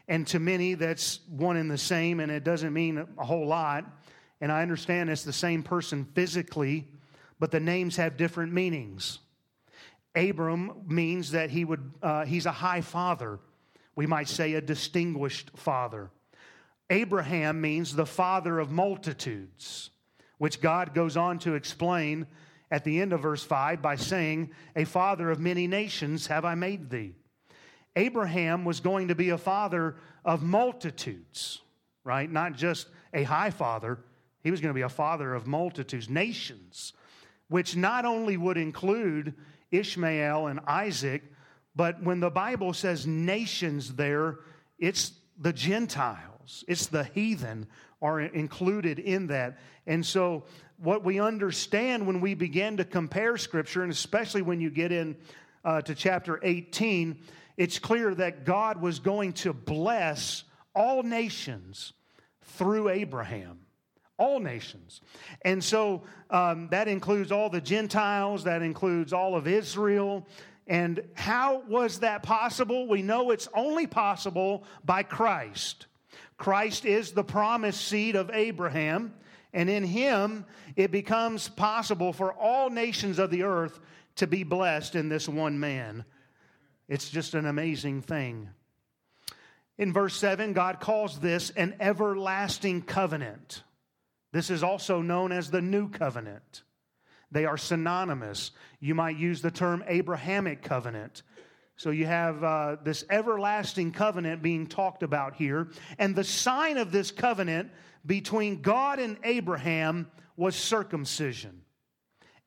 And 0.07 0.27
to 0.27 0.39
many, 0.39 0.73
that's 0.73 1.19
one 1.29 1.57
and 1.57 1.71
the 1.71 1.77
same, 1.77 2.19
and 2.19 2.31
it 2.31 2.43
doesn't 2.43 2.73
mean 2.73 3.05
a 3.17 3.25
whole 3.25 3.47
lot. 3.47 3.85
And 4.41 4.51
I 4.51 4.61
understand 4.61 5.09
it's 5.09 5.23
the 5.23 5.31
same 5.31 5.63
person 5.63 6.05
physically, 6.13 6.87
but 7.39 7.51
the 7.51 7.59
names 7.59 7.95
have 7.95 8.17
different 8.17 8.51
meanings. 8.51 9.19
Abram 10.15 10.83
means 10.87 11.31
that 11.31 11.49
he 11.49 11.65
would, 11.65 11.93
uh, 12.01 12.25
he's 12.25 12.45
a 12.45 12.51
high 12.51 12.81
father. 12.81 13.39
We 13.95 14.05
might 14.05 14.27
say 14.27 14.53
a 14.53 14.61
distinguished 14.61 15.51
father. 15.55 16.11
Abraham 16.89 17.61
means 17.61 17.95
the 17.95 18.05
father 18.05 18.59
of 18.59 18.71
multitudes, 18.71 19.89
which 20.37 20.61
God 20.61 20.93
goes 20.93 21.15
on 21.15 21.39
to 21.39 21.55
explain 21.55 22.27
at 22.69 22.83
the 22.83 22.99
end 23.01 23.13
of 23.13 23.21
verse 23.21 23.43
5 23.43 23.81
by 23.81 23.95
saying, 23.95 24.51
A 24.75 24.83
father 24.83 25.31
of 25.31 25.39
many 25.39 25.67
nations 25.67 26.27
have 26.27 26.43
I 26.43 26.55
made 26.55 26.89
thee. 26.89 27.15
Abraham 27.95 28.65
was 28.65 28.79
going 28.79 29.09
to 29.09 29.15
be 29.15 29.29
a 29.29 29.37
father 29.37 29.95
of 30.25 30.41
multitudes, 30.41 31.61
right? 32.03 32.31
Not 32.31 32.53
just 32.53 32.87
a 33.13 33.23
high 33.23 33.51
father, 33.51 33.99
he 34.43 34.51
was 34.51 34.59
going 34.59 34.71
to 34.71 34.77
be 34.77 34.81
a 34.81 34.89
father 34.89 35.33
of 35.33 35.47
multitudes, 35.47 36.09
nations, 36.09 36.93
which 37.47 37.75
not 37.75 38.05
only 38.05 38.35
would 38.35 38.57
include 38.57 39.33
Ishmael 39.71 40.47
and 40.47 40.59
Isaac, 40.67 41.23
but 41.75 42.01
when 42.03 42.19
the 42.19 42.29
Bible 42.29 42.73
says 42.73 43.07
nations 43.07 43.95
there, 43.95 44.39
it's 44.77 45.13
the 45.39 45.53
Gentiles, 45.53 46.63
it's 46.67 46.87
the 46.87 47.03
heathen 47.03 47.67
are 48.01 48.19
included 48.19 48.99
in 48.99 49.27
that. 49.27 49.57
And 49.87 50.05
so, 50.05 50.43
what 50.77 51.03
we 51.05 51.19
understand 51.19 52.05
when 52.05 52.19
we 52.19 52.33
begin 52.33 52.77
to 52.77 52.83
compare 52.83 53.37
Scripture, 53.37 53.83
and 53.83 53.91
especially 53.91 54.41
when 54.41 54.59
you 54.59 54.69
get 54.69 54.91
in 54.91 55.15
uh, 55.63 55.81
to 55.81 55.95
chapter 55.95 56.39
18, 56.43 57.17
it's 57.57 57.79
clear 57.79 58.13
that 58.15 58.45
God 58.45 58.81
was 58.81 58.99
going 58.99 59.33
to 59.33 59.53
bless 59.53 60.43
all 60.75 61.03
nations 61.03 61.93
through 62.41 62.89
Abraham. 62.89 63.59
All 64.17 64.39
nations. 64.39 65.01
And 65.41 65.63
so 65.63 66.03
um, 66.29 66.67
that 66.69 66.87
includes 66.87 67.31
all 67.31 67.49
the 67.49 67.61
Gentiles, 67.61 68.43
that 68.43 68.61
includes 68.61 69.11
all 69.11 69.35
of 69.35 69.47
Israel. 69.47 70.27
And 70.67 71.01
how 71.15 71.63
was 71.67 71.99
that 71.99 72.23
possible? 72.23 72.87
We 72.87 73.01
know 73.01 73.31
it's 73.31 73.49
only 73.55 73.87
possible 73.87 74.63
by 74.85 75.03
Christ. 75.03 75.87
Christ 76.37 76.85
is 76.85 77.11
the 77.11 77.23
promised 77.23 77.85
seed 77.87 78.15
of 78.15 78.29
Abraham, 78.33 79.13
and 79.53 79.69
in 79.69 79.83
him 79.83 80.45
it 80.75 80.91
becomes 80.91 81.49
possible 81.49 82.13
for 82.13 82.33
all 82.33 82.69
nations 82.69 83.19
of 83.19 83.29
the 83.29 83.43
earth 83.43 83.79
to 84.15 84.27
be 84.27 84.43
blessed 84.43 84.95
in 84.95 85.09
this 85.09 85.27
one 85.27 85.59
man. 85.59 86.05
It's 86.87 87.09
just 87.09 87.33
an 87.33 87.45
amazing 87.45 88.01
thing. 88.01 88.49
In 89.77 89.91
verse 89.91 90.15
7, 90.15 90.53
God 90.53 90.79
calls 90.79 91.19
this 91.19 91.49
an 91.51 91.75
everlasting 91.79 92.83
covenant. 92.83 93.63
This 94.31 94.49
is 94.49 94.63
also 94.63 95.01
known 95.01 95.31
as 95.31 95.49
the 95.49 95.61
new 95.61 95.89
covenant. 95.89 96.63
They 97.31 97.45
are 97.45 97.57
synonymous. 97.57 98.51
You 98.79 98.93
might 98.93 99.17
use 99.17 99.41
the 99.41 99.51
term 99.51 99.83
Abrahamic 99.87 100.61
covenant. 100.61 101.23
So 101.75 101.89
you 101.89 102.05
have 102.05 102.43
uh, 102.43 102.77
this 102.83 103.03
everlasting 103.09 103.91
covenant 103.91 104.43
being 104.43 104.67
talked 104.67 105.01
about 105.01 105.35
here. 105.35 105.69
And 105.97 106.15
the 106.15 106.23
sign 106.23 106.77
of 106.77 106.91
this 106.91 107.09
covenant 107.09 107.71
between 108.05 108.61
God 108.61 108.99
and 108.99 109.17
Abraham 109.23 110.11
was 110.37 110.55
circumcision. 110.55 111.62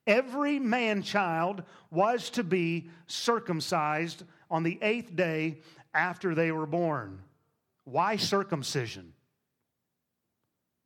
Every 0.07 0.59
man 0.59 1.03
child 1.03 1.65
was 1.91 2.31
to 2.31 2.45
be 2.45 2.91
circumcised 3.07 4.23
on 4.51 4.63
the 4.63 4.79
eighth 4.83 5.17
day 5.17 5.59
after 5.93 6.35
they 6.35 6.53
were 6.53 6.67
born. 6.67 7.21
Why 7.85 8.17
circumcision? 8.17 9.13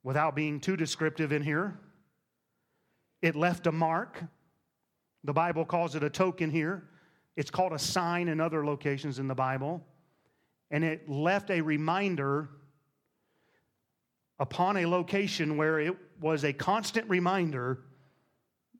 Without 0.02 0.34
being 0.34 0.60
too 0.60 0.76
descriptive 0.76 1.32
in 1.32 1.42
here, 1.42 1.78
it 3.20 3.36
left 3.36 3.66
a 3.66 3.72
mark. 3.72 4.22
The 5.24 5.34
Bible 5.34 5.66
calls 5.66 5.94
it 5.94 6.02
a 6.02 6.08
token 6.08 6.50
here. 6.50 6.88
It's 7.36 7.50
called 7.50 7.72
a 7.74 7.78
sign 7.78 8.28
in 8.28 8.40
other 8.40 8.64
locations 8.64 9.18
in 9.18 9.28
the 9.28 9.34
Bible. 9.34 9.84
And 10.70 10.82
it 10.84 11.08
left 11.08 11.50
a 11.50 11.60
reminder 11.60 12.48
upon 14.38 14.78
a 14.78 14.86
location 14.86 15.58
where 15.58 15.78
it 15.78 15.94
was 16.18 16.44
a 16.44 16.52
constant 16.54 17.08
reminder 17.10 17.82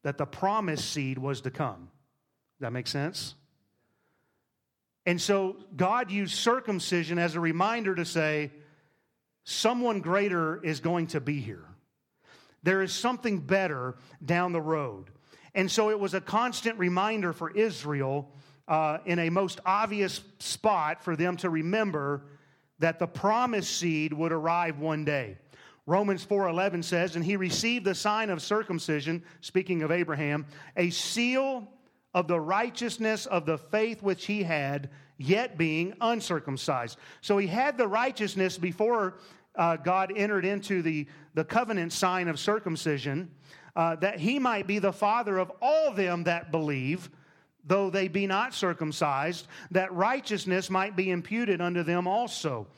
that 0.02 0.18
the 0.18 0.26
promised 0.26 0.90
seed 0.90 1.18
was 1.18 1.42
to 1.42 1.50
come. 1.50 1.90
That 2.60 2.72
make 2.72 2.86
sense? 2.86 3.34
And 5.06 5.20
so 5.20 5.56
God 5.76 6.10
used 6.10 6.34
circumcision 6.34 7.18
as 7.18 7.34
a 7.34 7.40
reminder 7.40 7.94
to 7.94 8.04
say, 8.04 8.50
someone 9.44 10.00
greater 10.00 10.62
is 10.62 10.80
going 10.80 11.08
to 11.08 11.20
be 11.20 11.40
here. 11.40 11.64
There 12.62 12.82
is 12.82 12.92
something 12.92 13.40
better 13.40 13.96
down 14.24 14.52
the 14.52 14.60
road. 14.60 15.06
And 15.54 15.70
so 15.70 15.90
it 15.90 15.98
was 15.98 16.14
a 16.14 16.20
constant 16.20 16.78
reminder 16.78 17.32
for 17.32 17.50
Israel 17.50 18.30
uh, 18.68 18.98
in 19.04 19.18
a 19.18 19.30
most 19.30 19.58
obvious 19.64 20.20
spot 20.38 21.02
for 21.02 21.16
them 21.16 21.36
to 21.38 21.50
remember 21.50 22.22
that 22.78 22.98
the 22.98 23.06
promised 23.06 23.76
seed 23.76 24.12
would 24.12 24.32
arrive 24.32 24.78
one 24.78 25.04
day. 25.04 25.38
Romans 25.90 26.24
4:11 26.24 26.84
says, 26.84 27.16
"And 27.16 27.24
he 27.24 27.36
received 27.36 27.84
the 27.84 27.96
sign 27.96 28.30
of 28.30 28.40
circumcision, 28.40 29.24
speaking 29.40 29.82
of 29.82 29.90
Abraham, 29.90 30.46
a 30.76 30.90
seal 30.90 31.68
of 32.14 32.28
the 32.28 32.38
righteousness 32.38 33.26
of 33.26 33.44
the 33.44 33.58
faith 33.58 34.00
which 34.00 34.26
he 34.26 34.44
had, 34.44 34.88
yet 35.18 35.58
being 35.58 35.94
uncircumcised." 36.00 36.96
So 37.22 37.38
he 37.38 37.48
had 37.48 37.76
the 37.76 37.88
righteousness 37.88 38.56
before 38.56 39.16
uh, 39.56 39.78
God 39.78 40.12
entered 40.14 40.44
into 40.44 40.80
the, 40.80 41.08
the 41.34 41.44
covenant 41.44 41.92
sign 41.92 42.28
of 42.28 42.38
circumcision, 42.38 43.28
uh, 43.74 43.96
that 43.96 44.20
he 44.20 44.38
might 44.38 44.68
be 44.68 44.78
the 44.78 44.92
father 44.92 45.38
of 45.38 45.50
all 45.60 45.92
them 45.92 46.22
that 46.22 46.52
believe, 46.52 47.10
though 47.64 47.90
they 47.90 48.06
be 48.06 48.28
not 48.28 48.54
circumcised, 48.54 49.48
that 49.72 49.92
righteousness 49.92 50.70
might 50.70 50.94
be 50.94 51.10
imputed 51.10 51.60
unto 51.60 51.82
them 51.82 52.06
also. 52.06 52.68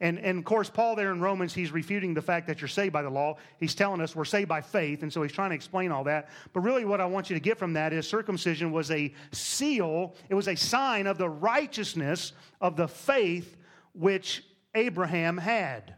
And, 0.00 0.18
and 0.18 0.38
of 0.38 0.44
course, 0.44 0.70
Paul 0.70 0.96
there 0.96 1.12
in 1.12 1.20
Romans, 1.20 1.52
he's 1.52 1.72
refuting 1.72 2.14
the 2.14 2.22
fact 2.22 2.46
that 2.46 2.60
you're 2.60 2.68
saved 2.68 2.92
by 2.92 3.02
the 3.02 3.10
law. 3.10 3.36
He's 3.58 3.74
telling 3.74 4.00
us 4.00 4.16
we're 4.16 4.24
saved 4.24 4.48
by 4.48 4.62
faith, 4.62 5.02
and 5.02 5.12
so 5.12 5.22
he's 5.22 5.32
trying 5.32 5.50
to 5.50 5.54
explain 5.56 5.92
all 5.92 6.04
that. 6.04 6.30
But 6.54 6.60
really, 6.60 6.86
what 6.86 7.02
I 7.02 7.04
want 7.04 7.28
you 7.28 7.34
to 7.34 7.40
get 7.40 7.58
from 7.58 7.74
that 7.74 7.92
is 7.92 8.08
circumcision 8.08 8.72
was 8.72 8.90
a 8.90 9.12
seal, 9.32 10.14
it 10.30 10.34
was 10.34 10.48
a 10.48 10.56
sign 10.56 11.06
of 11.06 11.18
the 11.18 11.28
righteousness 11.28 12.32
of 12.62 12.76
the 12.76 12.88
faith 12.88 13.58
which 13.92 14.42
Abraham 14.74 15.36
had. 15.36 15.94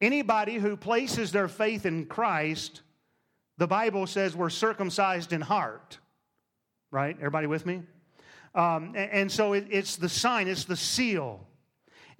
Anybody 0.00 0.54
who 0.54 0.78
places 0.78 1.32
their 1.32 1.48
faith 1.48 1.84
in 1.84 2.06
Christ, 2.06 2.80
the 3.58 3.66
Bible 3.66 4.06
says 4.06 4.34
we're 4.34 4.48
circumcised 4.48 5.34
in 5.34 5.42
heart. 5.42 5.98
right? 6.90 7.14
Everybody 7.18 7.46
with 7.46 7.66
me? 7.66 7.82
Um, 8.54 8.94
and, 8.96 9.10
and, 9.10 9.32
so 9.32 9.52
it, 9.52 9.66
it's 9.70 9.96
the 9.96 10.08
sign, 10.08 10.48
it's 10.48 10.64
the 10.64 10.76
seal. 10.76 11.46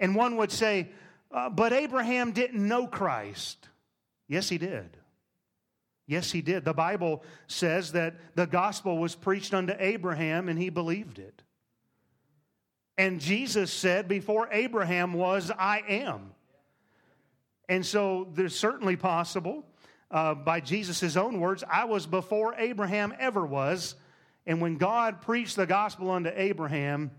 And 0.01 0.15
one 0.15 0.35
would 0.37 0.51
say, 0.51 0.89
uh, 1.31 1.49
but 1.49 1.71
Abraham 1.71 2.31
didn't 2.31 2.67
know 2.67 2.87
Christ. 2.87 3.69
Yes, 4.27 4.49
he 4.49 4.57
did. 4.57 4.97
Yes, 6.07 6.31
he 6.31 6.41
did. 6.41 6.65
The 6.65 6.73
Bible 6.73 7.23
says 7.47 7.93
that 7.93 8.15
the 8.35 8.47
gospel 8.47 8.97
was 8.97 9.15
preached 9.15 9.53
unto 9.53 9.73
Abraham 9.79 10.49
and 10.49 10.59
he 10.59 10.69
believed 10.69 11.19
it. 11.19 11.43
And 12.97 13.21
Jesus 13.21 13.71
said, 13.71 14.07
Before 14.07 14.49
Abraham 14.51 15.13
was, 15.13 15.51
I 15.51 15.83
am. 15.87 16.31
And 17.69 17.85
so 17.85 18.27
there's 18.33 18.57
certainly 18.57 18.97
possible, 18.97 19.63
uh, 20.09 20.33
by 20.33 20.59
Jesus' 20.59 21.15
own 21.15 21.39
words, 21.39 21.63
I 21.71 21.85
was 21.85 22.05
before 22.05 22.55
Abraham 22.55 23.13
ever 23.17 23.45
was. 23.45 23.95
And 24.45 24.59
when 24.59 24.77
God 24.77 25.21
preached 25.21 25.55
the 25.55 25.67
gospel 25.67 26.11
unto 26.11 26.31
Abraham, 26.35 27.11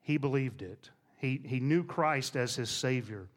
he 0.00 0.18
believed 0.18 0.60
it. 0.60 0.90
He, 1.18 1.40
he 1.44 1.60
knew 1.60 1.84
Christ 1.84 2.36
as 2.36 2.54
his 2.56 2.70
Savior. 2.70 3.28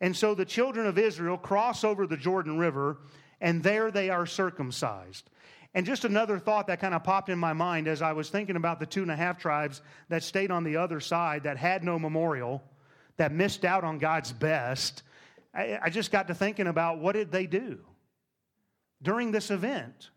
And 0.00 0.16
so 0.16 0.34
the 0.34 0.44
children 0.44 0.86
of 0.86 0.98
Israel 0.98 1.36
cross 1.36 1.84
over 1.84 2.06
the 2.06 2.16
Jordan 2.16 2.58
River, 2.58 2.98
and 3.40 3.62
there 3.62 3.90
they 3.90 4.10
are 4.10 4.26
circumcised. 4.26 5.28
And 5.74 5.84
just 5.84 6.04
another 6.04 6.38
thought 6.38 6.68
that 6.68 6.80
kind 6.80 6.94
of 6.94 7.02
popped 7.02 7.28
in 7.28 7.38
my 7.38 7.52
mind 7.52 7.88
as 7.88 8.00
I 8.00 8.12
was 8.12 8.30
thinking 8.30 8.54
about 8.54 8.78
the 8.78 8.86
two 8.86 9.02
and 9.02 9.10
a 9.10 9.16
half 9.16 9.38
tribes 9.38 9.82
that 10.08 10.22
stayed 10.22 10.52
on 10.52 10.62
the 10.62 10.76
other 10.76 11.00
side 11.00 11.42
that 11.42 11.56
had 11.56 11.82
no 11.82 11.98
memorial, 11.98 12.62
that 13.16 13.32
missed 13.32 13.64
out 13.64 13.82
on 13.82 13.98
God's 13.98 14.32
best. 14.32 15.02
I, 15.52 15.78
I 15.82 15.90
just 15.90 16.12
got 16.12 16.28
to 16.28 16.34
thinking 16.34 16.68
about 16.68 17.00
what 17.00 17.12
did 17.14 17.32
they 17.32 17.46
do 17.46 17.80
during 19.02 19.32
this 19.32 19.50
event? 19.50 20.10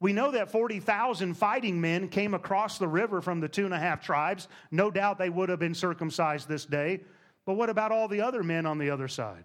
We 0.00 0.14
know 0.14 0.30
that 0.30 0.50
40,000 0.50 1.34
fighting 1.34 1.80
men 1.80 2.08
came 2.08 2.32
across 2.32 2.78
the 2.78 2.88
river 2.88 3.20
from 3.20 3.40
the 3.40 3.48
two 3.48 3.66
and 3.66 3.74
a 3.74 3.78
half 3.78 4.02
tribes. 4.02 4.48
No 4.70 4.90
doubt 4.90 5.18
they 5.18 5.28
would 5.28 5.50
have 5.50 5.58
been 5.58 5.74
circumcised 5.74 6.48
this 6.48 6.64
day. 6.64 7.00
But 7.44 7.54
what 7.54 7.68
about 7.68 7.92
all 7.92 8.08
the 8.08 8.22
other 8.22 8.42
men 8.42 8.64
on 8.64 8.78
the 8.78 8.90
other 8.90 9.08
side? 9.08 9.44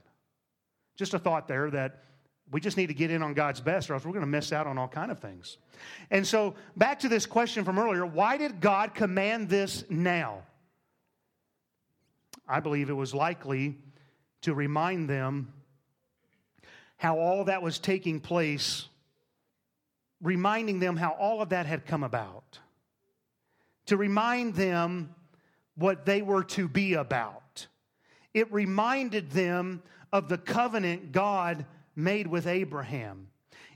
Just 0.95 1.13
a 1.13 1.19
thought 1.19 1.47
there 1.47 1.69
that 1.71 2.03
we 2.51 2.61
just 2.61 2.77
need 2.77 2.87
to 2.87 2.93
get 2.93 3.11
in 3.11 3.21
on 3.21 3.33
God's 3.33 3.59
best, 3.59 3.89
or 3.89 3.95
else 3.95 4.05
we're 4.05 4.11
going 4.11 4.21
to 4.21 4.27
miss 4.27 4.53
out 4.53 4.67
on 4.67 4.77
all 4.77 4.87
kind 4.87 5.11
of 5.11 5.19
things. 5.19 5.57
And 6.11 6.25
so, 6.25 6.55
back 6.77 6.99
to 6.99 7.09
this 7.09 7.25
question 7.25 7.65
from 7.65 7.79
earlier 7.79 8.05
why 8.05 8.37
did 8.37 8.61
God 8.61 8.93
command 8.93 9.49
this 9.49 9.83
now? 9.89 10.43
I 12.47 12.59
believe 12.59 12.89
it 12.89 12.93
was 12.93 13.13
likely 13.13 13.77
to 14.41 14.53
remind 14.53 15.09
them 15.09 15.51
how 16.97 17.17
all 17.17 17.45
that 17.45 17.61
was 17.61 17.79
taking 17.79 18.19
place, 18.19 18.87
reminding 20.25 20.79
them 20.79 20.97
how 20.97 21.11
all 21.11 21.41
of 21.41 21.49
that 21.49 21.67
had 21.67 21.85
come 21.85 22.03
about, 22.03 22.59
to 23.85 23.95
remind 23.95 24.55
them 24.55 25.13
what 25.75 26.05
they 26.05 26.21
were 26.21 26.43
to 26.43 26.67
be 26.67 26.95
about. 26.95 27.67
It 28.33 28.51
reminded 28.51 29.31
them 29.31 29.83
of 30.11 30.27
the 30.27 30.37
covenant 30.37 31.11
God 31.11 31.65
made 31.95 32.27
with 32.27 32.47
Abraham. 32.47 33.27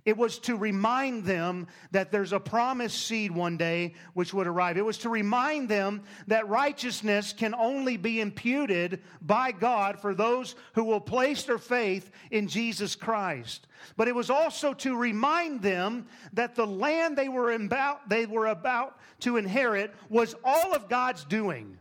It 0.09 0.17
was 0.17 0.39
to 0.39 0.57
remind 0.57 1.25
them 1.25 1.67
that 1.91 2.11
there's 2.11 2.33
a 2.33 2.39
promised 2.39 3.05
seed 3.05 3.29
one 3.29 3.57
day 3.57 3.93
which 4.15 4.33
would 4.33 4.47
arrive. 4.47 4.75
It 4.75 4.83
was 4.83 4.97
to 4.99 5.09
remind 5.09 5.69
them 5.69 6.01
that 6.25 6.49
righteousness 6.49 7.31
can 7.31 7.53
only 7.53 7.95
be 7.95 8.19
imputed 8.19 9.03
by 9.21 9.51
God 9.51 9.99
for 9.99 10.15
those 10.15 10.55
who 10.73 10.83
will 10.83 10.99
place 10.99 11.43
their 11.43 11.59
faith 11.59 12.09
in 12.31 12.47
Jesus 12.47 12.95
Christ. 12.95 13.67
But 13.97 14.07
it 14.07 14.15
was 14.15 14.31
also 14.31 14.73
to 14.73 14.97
remind 14.97 15.61
them 15.61 16.07
that 16.33 16.55
the 16.55 16.65
land 16.65 17.15
they 17.15 17.29
were 17.29 17.51
about, 17.51 18.09
they 18.09 18.25
were 18.25 18.47
about 18.47 18.97
to 19.19 19.37
inherit 19.37 19.93
was 20.09 20.33
all 20.43 20.73
of 20.73 20.89
God's 20.89 21.23
doing. 21.23 21.77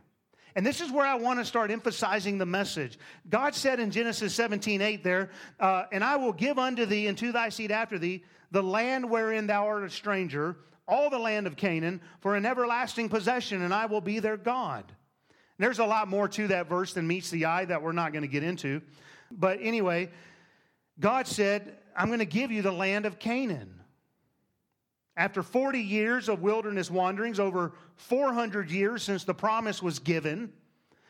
And 0.59 0.67
this 0.67 0.81
is 0.81 0.91
where 0.91 1.05
I 1.05 1.15
want 1.15 1.39
to 1.39 1.45
start 1.45 1.71
emphasizing 1.71 2.37
the 2.37 2.45
message. 2.45 2.99
God 3.29 3.55
said 3.55 3.79
in 3.79 3.91
Genesis 3.91 4.33
17, 4.33 4.81
8 4.81 5.05
there, 5.05 5.29
uh, 5.57 5.85
and 5.93 6.03
I 6.03 6.17
will 6.17 6.33
give 6.33 6.59
unto 6.59 6.85
thee 6.85 7.07
and 7.07 7.17
to 7.17 7.31
thy 7.31 7.47
seed 7.47 7.71
after 7.71 7.97
thee 7.97 8.25
the 8.51 8.61
land 8.61 9.09
wherein 9.09 9.47
thou 9.47 9.67
art 9.67 9.85
a 9.85 9.89
stranger, 9.89 10.57
all 10.85 11.09
the 11.09 11.17
land 11.17 11.47
of 11.47 11.55
Canaan, 11.55 12.01
for 12.19 12.35
an 12.35 12.45
everlasting 12.45 13.07
possession, 13.07 13.61
and 13.61 13.73
I 13.73 13.85
will 13.85 14.01
be 14.01 14.19
their 14.19 14.35
God. 14.35 14.83
And 14.89 15.65
there's 15.65 15.79
a 15.79 15.85
lot 15.85 16.09
more 16.09 16.27
to 16.27 16.47
that 16.47 16.67
verse 16.67 16.91
than 16.91 17.07
meets 17.07 17.29
the 17.29 17.45
eye 17.45 17.63
that 17.63 17.81
we're 17.81 17.93
not 17.93 18.11
going 18.11 18.23
to 18.23 18.27
get 18.27 18.43
into. 18.43 18.81
But 19.31 19.59
anyway, 19.61 20.09
God 20.99 21.25
said, 21.25 21.77
I'm 21.95 22.07
going 22.07 22.19
to 22.19 22.25
give 22.25 22.51
you 22.51 22.63
the 22.63 22.73
land 22.73 23.05
of 23.05 23.17
Canaan. 23.17 23.78
After 25.19 25.43
40 25.43 25.81
years 25.81 26.29
of 26.29 26.41
wilderness 26.41 26.89
wanderings, 26.89 27.41
over 27.41 27.73
400 27.97 28.71
years 28.71 29.03
since 29.03 29.25
the 29.25 29.33
promise 29.33 29.83
was 29.83 29.99
given, 29.99 30.53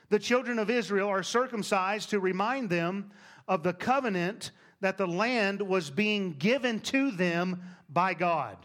the 0.09 0.17
children 0.17 0.57
of 0.57 0.71
Israel 0.71 1.07
are 1.09 1.21
circumcised 1.21 2.09
to 2.09 2.19
remind 2.19 2.71
them 2.71 3.11
of 3.47 3.61
the 3.61 3.71
covenant 3.71 4.49
that 4.81 4.97
the 4.97 5.05
land 5.05 5.61
was 5.61 5.91
being 5.91 6.33
given 6.33 6.79
to 6.79 7.11
them 7.11 7.61
by 7.87 8.15
God. 8.15 8.57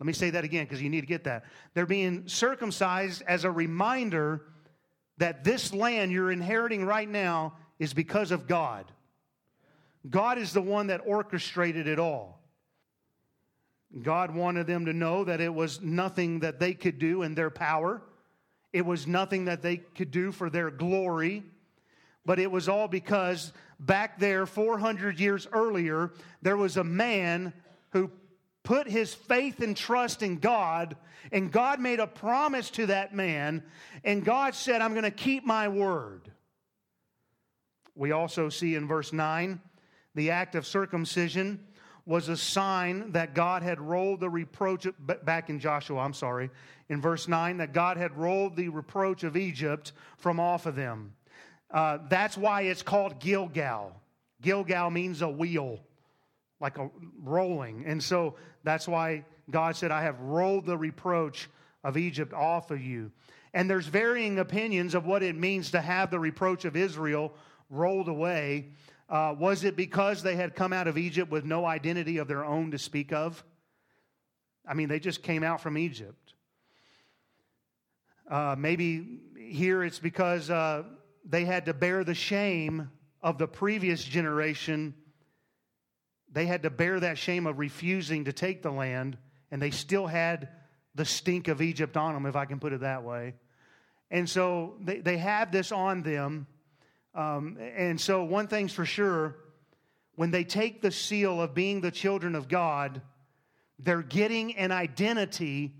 Let 0.00 0.06
me 0.08 0.12
say 0.12 0.30
that 0.30 0.42
again 0.42 0.64
because 0.64 0.82
you 0.82 0.90
need 0.90 1.02
to 1.02 1.06
get 1.06 1.22
that. 1.24 1.44
They're 1.74 1.86
being 1.86 2.26
circumcised 2.26 3.22
as 3.28 3.44
a 3.44 3.50
reminder 3.52 4.46
that 5.18 5.44
this 5.44 5.72
land 5.72 6.10
you're 6.10 6.32
inheriting 6.32 6.84
right 6.84 7.08
now 7.08 7.54
is 7.78 7.94
because 7.94 8.32
of 8.32 8.48
God. 8.48 8.90
God 10.10 10.38
is 10.38 10.52
the 10.52 10.60
one 10.60 10.88
that 10.88 11.02
orchestrated 11.06 11.86
it 11.86 12.00
all. 12.00 12.42
God 14.02 14.34
wanted 14.34 14.66
them 14.66 14.86
to 14.86 14.92
know 14.92 15.24
that 15.24 15.40
it 15.40 15.54
was 15.54 15.80
nothing 15.80 16.40
that 16.40 16.58
they 16.58 16.74
could 16.74 16.98
do 16.98 17.22
in 17.22 17.34
their 17.34 17.50
power. 17.50 18.02
It 18.72 18.84
was 18.84 19.06
nothing 19.06 19.46
that 19.46 19.62
they 19.62 19.78
could 19.78 20.10
do 20.10 20.32
for 20.32 20.50
their 20.50 20.70
glory. 20.70 21.44
But 22.24 22.38
it 22.40 22.50
was 22.50 22.68
all 22.68 22.88
because 22.88 23.52
back 23.78 24.18
there, 24.18 24.46
400 24.46 25.20
years 25.20 25.46
earlier, 25.52 26.12
there 26.42 26.56
was 26.56 26.76
a 26.76 26.84
man 26.84 27.52
who 27.90 28.10
put 28.64 28.88
his 28.88 29.14
faith 29.14 29.60
and 29.60 29.76
trust 29.76 30.22
in 30.22 30.38
God, 30.38 30.96
and 31.30 31.52
God 31.52 31.78
made 31.78 32.00
a 32.00 32.06
promise 32.06 32.68
to 32.70 32.86
that 32.86 33.14
man, 33.14 33.62
and 34.02 34.24
God 34.24 34.56
said, 34.56 34.82
I'm 34.82 34.90
going 34.90 35.04
to 35.04 35.10
keep 35.12 35.44
my 35.46 35.68
word. 35.68 36.32
We 37.94 38.10
also 38.10 38.48
see 38.48 38.74
in 38.74 38.88
verse 38.88 39.12
9 39.12 39.60
the 40.16 40.32
act 40.32 40.56
of 40.56 40.66
circumcision 40.66 41.64
was 42.06 42.28
a 42.28 42.36
sign 42.36 43.10
that 43.12 43.34
God 43.34 43.62
had 43.62 43.80
rolled 43.80 44.20
the 44.20 44.30
reproach, 44.30 44.86
back 45.24 45.50
in 45.50 45.58
Joshua, 45.58 45.98
I'm 45.98 46.14
sorry, 46.14 46.50
in 46.88 47.00
verse 47.00 47.26
9, 47.26 47.56
that 47.56 47.72
God 47.72 47.96
had 47.96 48.16
rolled 48.16 48.54
the 48.54 48.68
reproach 48.68 49.24
of 49.24 49.36
Egypt 49.36 49.92
from 50.16 50.38
off 50.38 50.66
of 50.66 50.76
them. 50.76 51.12
Uh, 51.70 51.98
that's 52.08 52.38
why 52.38 52.62
it's 52.62 52.82
called 52.82 53.18
Gilgal. 53.18 53.92
Gilgal 54.40 54.90
means 54.90 55.20
a 55.20 55.28
wheel, 55.28 55.80
like 56.60 56.78
a 56.78 56.88
rolling. 57.22 57.84
And 57.86 58.00
so 58.00 58.36
that's 58.62 58.86
why 58.86 59.24
God 59.50 59.74
said, 59.74 59.90
I 59.90 60.02
have 60.02 60.20
rolled 60.20 60.64
the 60.64 60.76
reproach 60.76 61.48
of 61.82 61.96
Egypt 61.96 62.32
off 62.32 62.70
of 62.70 62.80
you. 62.80 63.10
And 63.52 63.68
there's 63.68 63.86
varying 63.86 64.38
opinions 64.38 64.94
of 64.94 65.06
what 65.06 65.24
it 65.24 65.34
means 65.34 65.72
to 65.72 65.80
have 65.80 66.10
the 66.10 66.20
reproach 66.20 66.64
of 66.64 66.76
Israel 66.76 67.32
rolled 67.68 68.08
away. 68.08 68.68
Uh, 69.08 69.34
was 69.38 69.62
it 69.64 69.76
because 69.76 70.22
they 70.22 70.34
had 70.34 70.54
come 70.54 70.72
out 70.72 70.88
of 70.88 70.98
Egypt 70.98 71.30
with 71.30 71.44
no 71.44 71.64
identity 71.64 72.18
of 72.18 72.26
their 72.26 72.44
own 72.44 72.72
to 72.72 72.78
speak 72.78 73.12
of? 73.12 73.44
I 74.68 74.74
mean, 74.74 74.88
they 74.88 74.98
just 74.98 75.22
came 75.22 75.44
out 75.44 75.60
from 75.60 75.78
Egypt. 75.78 76.34
Uh, 78.28 78.56
maybe 78.58 79.20
here 79.38 79.84
it's 79.84 80.00
because 80.00 80.50
uh, 80.50 80.82
they 81.24 81.44
had 81.44 81.66
to 81.66 81.74
bear 81.74 82.02
the 82.02 82.14
shame 82.14 82.90
of 83.22 83.38
the 83.38 83.46
previous 83.46 84.02
generation. 84.02 84.94
They 86.32 86.46
had 86.46 86.64
to 86.64 86.70
bear 86.70 86.98
that 87.00 87.18
shame 87.18 87.46
of 87.46 87.60
refusing 87.60 88.24
to 88.24 88.32
take 88.32 88.62
the 88.62 88.72
land, 88.72 89.16
and 89.52 89.62
they 89.62 89.70
still 89.70 90.08
had 90.08 90.48
the 90.96 91.04
stink 91.04 91.46
of 91.46 91.62
Egypt 91.62 91.96
on 91.96 92.14
them, 92.14 92.26
if 92.26 92.34
I 92.34 92.46
can 92.46 92.58
put 92.58 92.72
it 92.72 92.80
that 92.80 93.04
way. 93.04 93.34
And 94.10 94.28
so 94.28 94.74
they, 94.80 95.00
they 95.00 95.18
have 95.18 95.52
this 95.52 95.70
on 95.70 96.02
them. 96.02 96.48
Um, 97.16 97.56
and 97.58 98.00
so, 98.00 98.24
one 98.24 98.46
thing's 98.46 98.72
for 98.72 98.84
sure 98.84 99.36
when 100.16 100.30
they 100.30 100.44
take 100.44 100.82
the 100.82 100.90
seal 100.90 101.40
of 101.40 101.54
being 101.54 101.80
the 101.80 101.90
children 101.90 102.34
of 102.34 102.46
God, 102.46 103.00
they're 103.78 104.02
getting 104.02 104.56
an 104.56 104.70
identity 104.70 105.74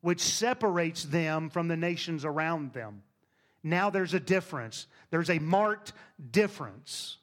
which 0.00 0.20
separates 0.20 1.04
them 1.04 1.48
from 1.48 1.68
the 1.68 1.76
nations 1.76 2.24
around 2.24 2.72
them. 2.72 3.02
Now 3.62 3.90
there's 3.90 4.14
a 4.14 4.20
difference, 4.20 4.86
there's 5.10 5.30
a 5.30 5.38
marked 5.38 5.92
difference. 6.30 7.18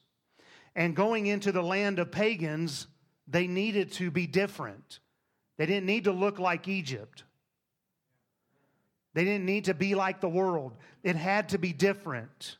And 0.76 0.94
going 0.94 1.26
into 1.26 1.50
the 1.50 1.62
land 1.62 1.98
of 1.98 2.12
pagans, 2.12 2.86
they 3.26 3.46
needed 3.46 3.92
to 3.92 4.10
be 4.10 4.26
different. 4.26 5.00
They 5.56 5.66
didn't 5.66 5.86
need 5.86 6.04
to 6.04 6.12
look 6.12 6.38
like 6.38 6.68
Egypt. 6.68 7.24
They 9.14 9.24
didn't 9.24 9.46
need 9.46 9.64
to 9.64 9.74
be 9.74 9.96
like 9.96 10.20
the 10.20 10.28
world. 10.28 10.76
It 11.02 11.16
had 11.16 11.48
to 11.48 11.58
be 11.58 11.72
different. 11.72 12.58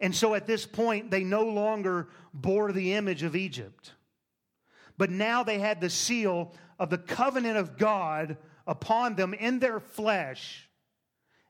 And 0.00 0.14
so 0.14 0.34
at 0.34 0.46
this 0.46 0.64
point, 0.64 1.10
they 1.10 1.24
no 1.24 1.44
longer 1.44 2.08
bore 2.32 2.72
the 2.72 2.94
image 2.94 3.22
of 3.22 3.34
Egypt. 3.34 3.92
But 4.96 5.10
now 5.10 5.42
they 5.42 5.58
had 5.58 5.80
the 5.80 5.90
seal 5.90 6.52
of 6.78 6.90
the 6.90 6.98
covenant 6.98 7.56
of 7.56 7.76
God 7.76 8.36
upon 8.66 9.16
them 9.16 9.34
in 9.34 9.58
their 9.58 9.80
flesh. 9.80 10.68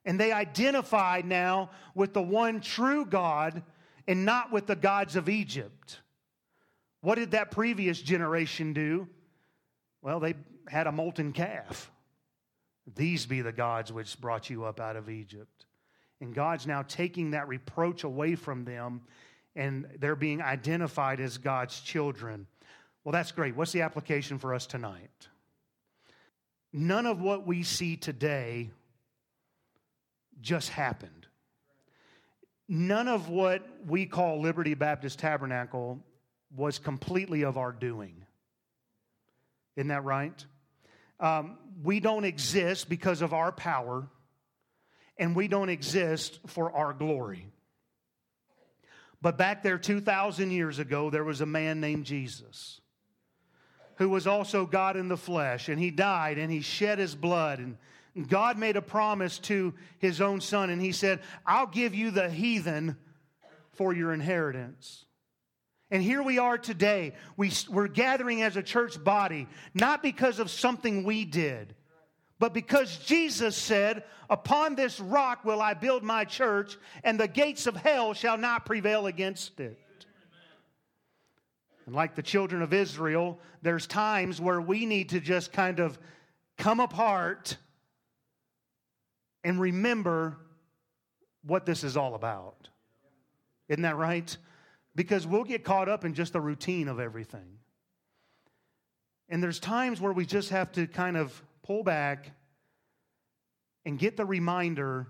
And 0.05 0.19
they 0.19 0.33
identified 0.33 1.27
now 1.27 1.71
with 1.95 2.15
the 2.15 2.23
one 2.23 2.61
true 2.61 3.05
God 3.05 3.63
and 4.07 4.25
not 4.25 4.53
with 4.53 4.67
the 4.67 4.77
gods 4.77 5.17
of 5.17 5.29
Egypt. 5.29 6.01
What 7.01 7.17
did 7.17 7.33
that 7.33 7.51
previous 7.51 8.01
generation 8.01 8.73
do? 8.73 9.09
Well, 10.01 10.21
they 10.21 10.35
had 10.67 10.87
a 10.87 10.93
molten 10.93 11.33
calf. 11.33 11.91
These 12.97 13.27
be 13.27 13.43
the 13.43 13.53
gods 13.53 13.93
which 13.93 14.19
brought 14.19 14.49
you 14.49 14.65
up 14.65 14.81
out 14.81 14.97
of 14.97 15.11
Egypt. 15.11 15.67
And 16.21 16.35
God's 16.35 16.67
now 16.67 16.83
taking 16.83 17.31
that 17.31 17.49
reproach 17.49 18.05
away 18.05 18.35
from 18.35 18.65
them, 18.65 19.03
and 19.55 19.87
they're 19.99 20.17
being 20.17 20.43
identified 20.43 21.21
as 21.21 21.39
God's 21.39 21.81
children. 21.81 22.47
Well, 23.05 23.13
that's 23.13 23.33
great. 23.33 23.57
What's 23.57 23.73
the 23.73 23.83
application 23.83 24.39
for 24.39 24.53
us 24.53 24.67
tonight? 24.67 25.29
None 26.73 27.07
of 27.07 27.21
what 27.21 27.47
we 27.47 27.63
see 27.63 27.97
today 27.97 28.71
just 30.41 30.69
happened. 30.69 31.27
None 32.69 33.09
of 33.09 33.29
what 33.29 33.67
we 33.87 34.05
call 34.05 34.43
Liberty 34.43 34.75
Baptist 34.75 35.19
Tabernacle 35.19 36.01
was 36.55 36.79
completely 36.79 37.43
of 37.43 37.57
our 37.57 37.73
doing. 37.73 38.25
Isn't 39.77 39.89
that 39.89 40.05
right? 40.05 40.45
Um, 41.21 41.57
we 41.83 42.01
don't 42.01 42.25
exist 42.25 42.89
because 42.89 43.23
of 43.23 43.33
our 43.33 43.53
power, 43.53 44.07
and 45.19 45.35
we 45.35 45.49
don't 45.49 45.69
exist 45.69 46.39
for 46.47 46.73
our 46.73 46.93
glory. 46.93 47.47
But 49.21 49.37
back 49.37 49.63
there 49.63 49.79
2,000 49.79 50.51
years 50.51 50.79
ago, 50.79 51.11
there 51.11 51.25
was 51.25 51.41
a 51.41 51.47
man 51.47 51.81
named 51.81 52.07
Jesus 52.07 52.81
who 53.97 54.09
was 54.09 54.29
also 54.29 54.65
God 54.65 54.97
in 54.97 55.09
the 55.09 55.17
flesh, 55.17 55.69
and 55.69 55.79
he 55.79 55.91
died 55.91 56.39
and 56.39 56.53
he 56.53 56.61
shed 56.61 57.01
his 57.01 57.17
blood. 57.17 57.59
And 57.59 57.77
God 58.29 58.57
made 58.57 58.77
a 58.77 58.83
promise 58.83 59.41
to 59.41 59.75
his 59.99 60.21
own 60.21 60.41
son, 60.41 60.71
and 60.71 60.81
he 60.81 60.93
said, 60.93 61.21
I'll 61.45 61.67
give 61.67 61.97
you 61.97 62.13
the 62.13 62.31
heathen 62.31 62.97
for 63.73 63.93
your 63.93 64.13
inheritance. 64.13 65.05
And 65.91 66.03
here 66.03 66.23
we 66.23 66.39
are 66.39 66.59
today. 66.59 67.15
We, 67.37 67.51
we're 67.69 67.89
gathering 67.89 68.43
as 68.43 68.57
a 68.57 68.63
church 68.63 69.03
body, 69.03 69.49
not 69.75 70.03
because 70.03 70.39
of 70.39 70.51
something 70.51 71.03
we 71.03 71.25
did, 71.25 71.75
but 72.39 72.55
because 72.55 72.99
Jesus 72.99 73.57
said, 73.57 74.05
Upon 74.31 74.75
this 74.75 75.01
rock 75.01 75.45
will 75.45 75.63
I 75.63 75.75
build 75.75 76.03
my 76.03 76.25
church, 76.25 76.77
and 77.03 77.19
the 77.19 77.29
gates 77.29 77.67
of 77.67 77.75
hell 77.77 78.13
shall 78.13 78.37
not 78.37 78.67
prevail 78.67 79.07
against 79.07 79.59
it. 79.59 79.79
And 81.87 81.95
like 81.95 82.15
the 82.15 82.23
children 82.23 82.61
of 82.61 82.75
Israel, 82.75 83.41
there's 83.63 83.87
times 83.87 84.39
where 84.41 84.61
we 84.61 84.85
need 84.85 85.09
to 85.11 85.21
just 85.21 85.53
kind 85.53 85.81
of 85.81 85.99
come 86.59 86.81
apart 86.81 87.57
and 89.43 89.59
remember 89.59 90.37
what 91.43 91.65
this 91.65 91.83
is 91.83 91.97
all 91.97 92.15
about. 92.15 92.69
Isn't 93.69 93.83
that 93.83 93.97
right? 93.97 94.37
Because 94.95 95.27
we'll 95.27 95.45
get 95.45 95.65
caught 95.65 95.89
up 95.89 96.05
in 96.05 96.13
just 96.13 96.35
the 96.35 96.41
routine 96.41 96.89
of 96.89 97.01
everything. 97.01 97.59
And 99.31 99.43
there's 99.43 99.59
times 99.59 100.01
where 100.01 100.13
we 100.13 100.27
just 100.27 100.51
have 100.51 100.73
to 100.73 100.87
kind 100.87 101.17
of 101.17 101.43
pull 101.69 101.85
back 101.85 102.31
and 103.85 103.99
get 103.99 104.17
the 104.17 104.25
reminder 104.25 105.07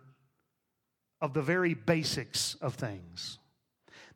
of 1.20 1.32
the 1.32 1.40
very 1.40 1.72
basics 1.72 2.56
of 2.60 2.74
things. 2.74 3.38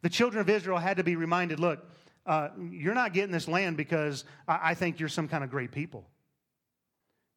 The 0.03 0.09
children 0.09 0.41
of 0.41 0.51
Israel 0.51 0.79
had 0.79 0.97
to 0.97 1.05
be 1.05 1.15
reminded 1.15 1.61
look, 1.61 1.87
uh, 2.27 2.49
you're 2.71 2.95
not 2.95 3.13
getting 3.13 3.31
this 3.31 3.47
land 3.47 3.77
because 3.77 4.25
I, 4.49 4.71
I 4.71 4.75
think 4.75 4.99
you're 4.99 5.09
some 5.09 5.29
kind 5.29 5.45
of 5.45 5.51
great 5.51 5.71
people. 5.71 6.05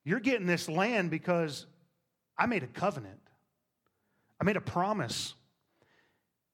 You're 0.04 0.20
getting 0.20 0.48
this 0.48 0.68
land 0.68 1.12
because 1.12 1.68
I 2.36 2.48
made 2.48 2.64
a 2.64 2.68
covenant, 2.68 3.22
I 4.42 4.44
made 4.44 4.58
a 4.58 4.62
promise. 4.62 5.36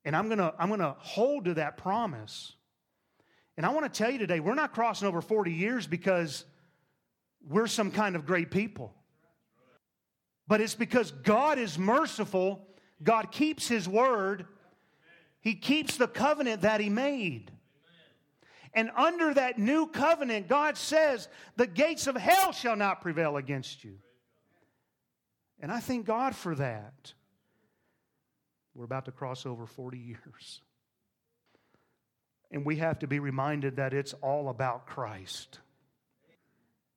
And 0.03 0.15
I'm 0.15 0.27
gonna, 0.29 0.53
I'm 0.57 0.69
gonna 0.69 0.95
hold 0.97 1.45
to 1.45 1.53
that 1.53 1.77
promise. 1.77 2.53
And 3.55 3.65
I 3.65 3.69
wanna 3.69 3.87
tell 3.87 4.09
you 4.09 4.17
today, 4.17 4.41
we're 4.41 4.55
not 4.55 4.73
crossing 4.73 5.07
over 5.07 5.21
40 5.21 5.53
years 5.53 5.87
because 5.87 6.43
we're 7.47 7.67
some 7.67 7.91
kind 7.91 8.15
of 8.15 8.25
great 8.25 8.51
people. 8.51 8.93
But 10.47 10.61
it's 10.61 10.75
because 10.75 11.11
God 11.11 11.57
is 11.59 11.77
merciful, 11.77 12.67
God 13.01 13.31
keeps 13.31 13.67
His 13.67 13.87
word, 13.87 14.45
He 15.39 15.55
keeps 15.55 15.97
the 15.97 16.07
covenant 16.07 16.61
that 16.61 16.81
He 16.81 16.89
made. 16.89 17.51
And 18.73 18.89
under 18.95 19.33
that 19.33 19.59
new 19.59 19.87
covenant, 19.87 20.47
God 20.47 20.77
says, 20.77 21.27
the 21.57 21.67
gates 21.67 22.07
of 22.07 22.15
hell 22.15 22.53
shall 22.53 22.77
not 22.77 23.01
prevail 23.01 23.35
against 23.35 23.83
you. 23.83 23.97
And 25.59 25.71
I 25.71 25.79
thank 25.79 26.05
God 26.05 26.35
for 26.35 26.55
that. 26.55 27.13
We're 28.73 28.85
about 28.85 29.05
to 29.05 29.11
cross 29.11 29.45
over 29.45 29.65
40 29.65 29.97
years. 29.97 30.61
And 32.49 32.65
we 32.65 32.77
have 32.77 32.99
to 32.99 33.07
be 33.07 33.19
reminded 33.19 33.75
that 33.75 33.93
it's 33.93 34.13
all 34.15 34.49
about 34.49 34.85
Christ. 34.85 35.59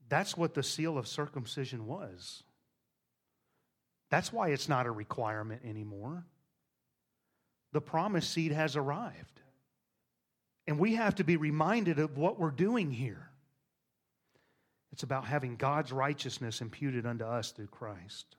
That's 0.09 0.37
what 0.37 0.55
the 0.55 0.63
seal 0.63 0.99
of 0.99 1.09
circumcision 1.09 1.87
was. 1.87 2.43
That's 4.11 4.33
why 4.33 4.51
it's 4.51 4.69
not 4.69 4.87
a 4.87 4.91
requirement 4.91 5.63
anymore. 5.65 6.25
The 7.73 7.81
promised 7.81 8.31
seed 8.31 8.53
has 8.53 8.77
arrived. 8.77 9.41
And 10.67 10.79
we 10.79 10.95
have 10.95 11.17
to 11.17 11.25
be 11.25 11.37
reminded 11.37 11.99
of 11.99 12.17
what 12.17 12.39
we're 12.39 12.51
doing 12.51 12.91
here. 12.91 13.29
It's 14.93 15.03
about 15.03 15.25
having 15.25 15.57
God's 15.57 15.91
righteousness 15.93 16.61
imputed 16.61 17.05
unto 17.05 17.25
us 17.25 17.51
through 17.51 17.67
Christ. 17.67 18.37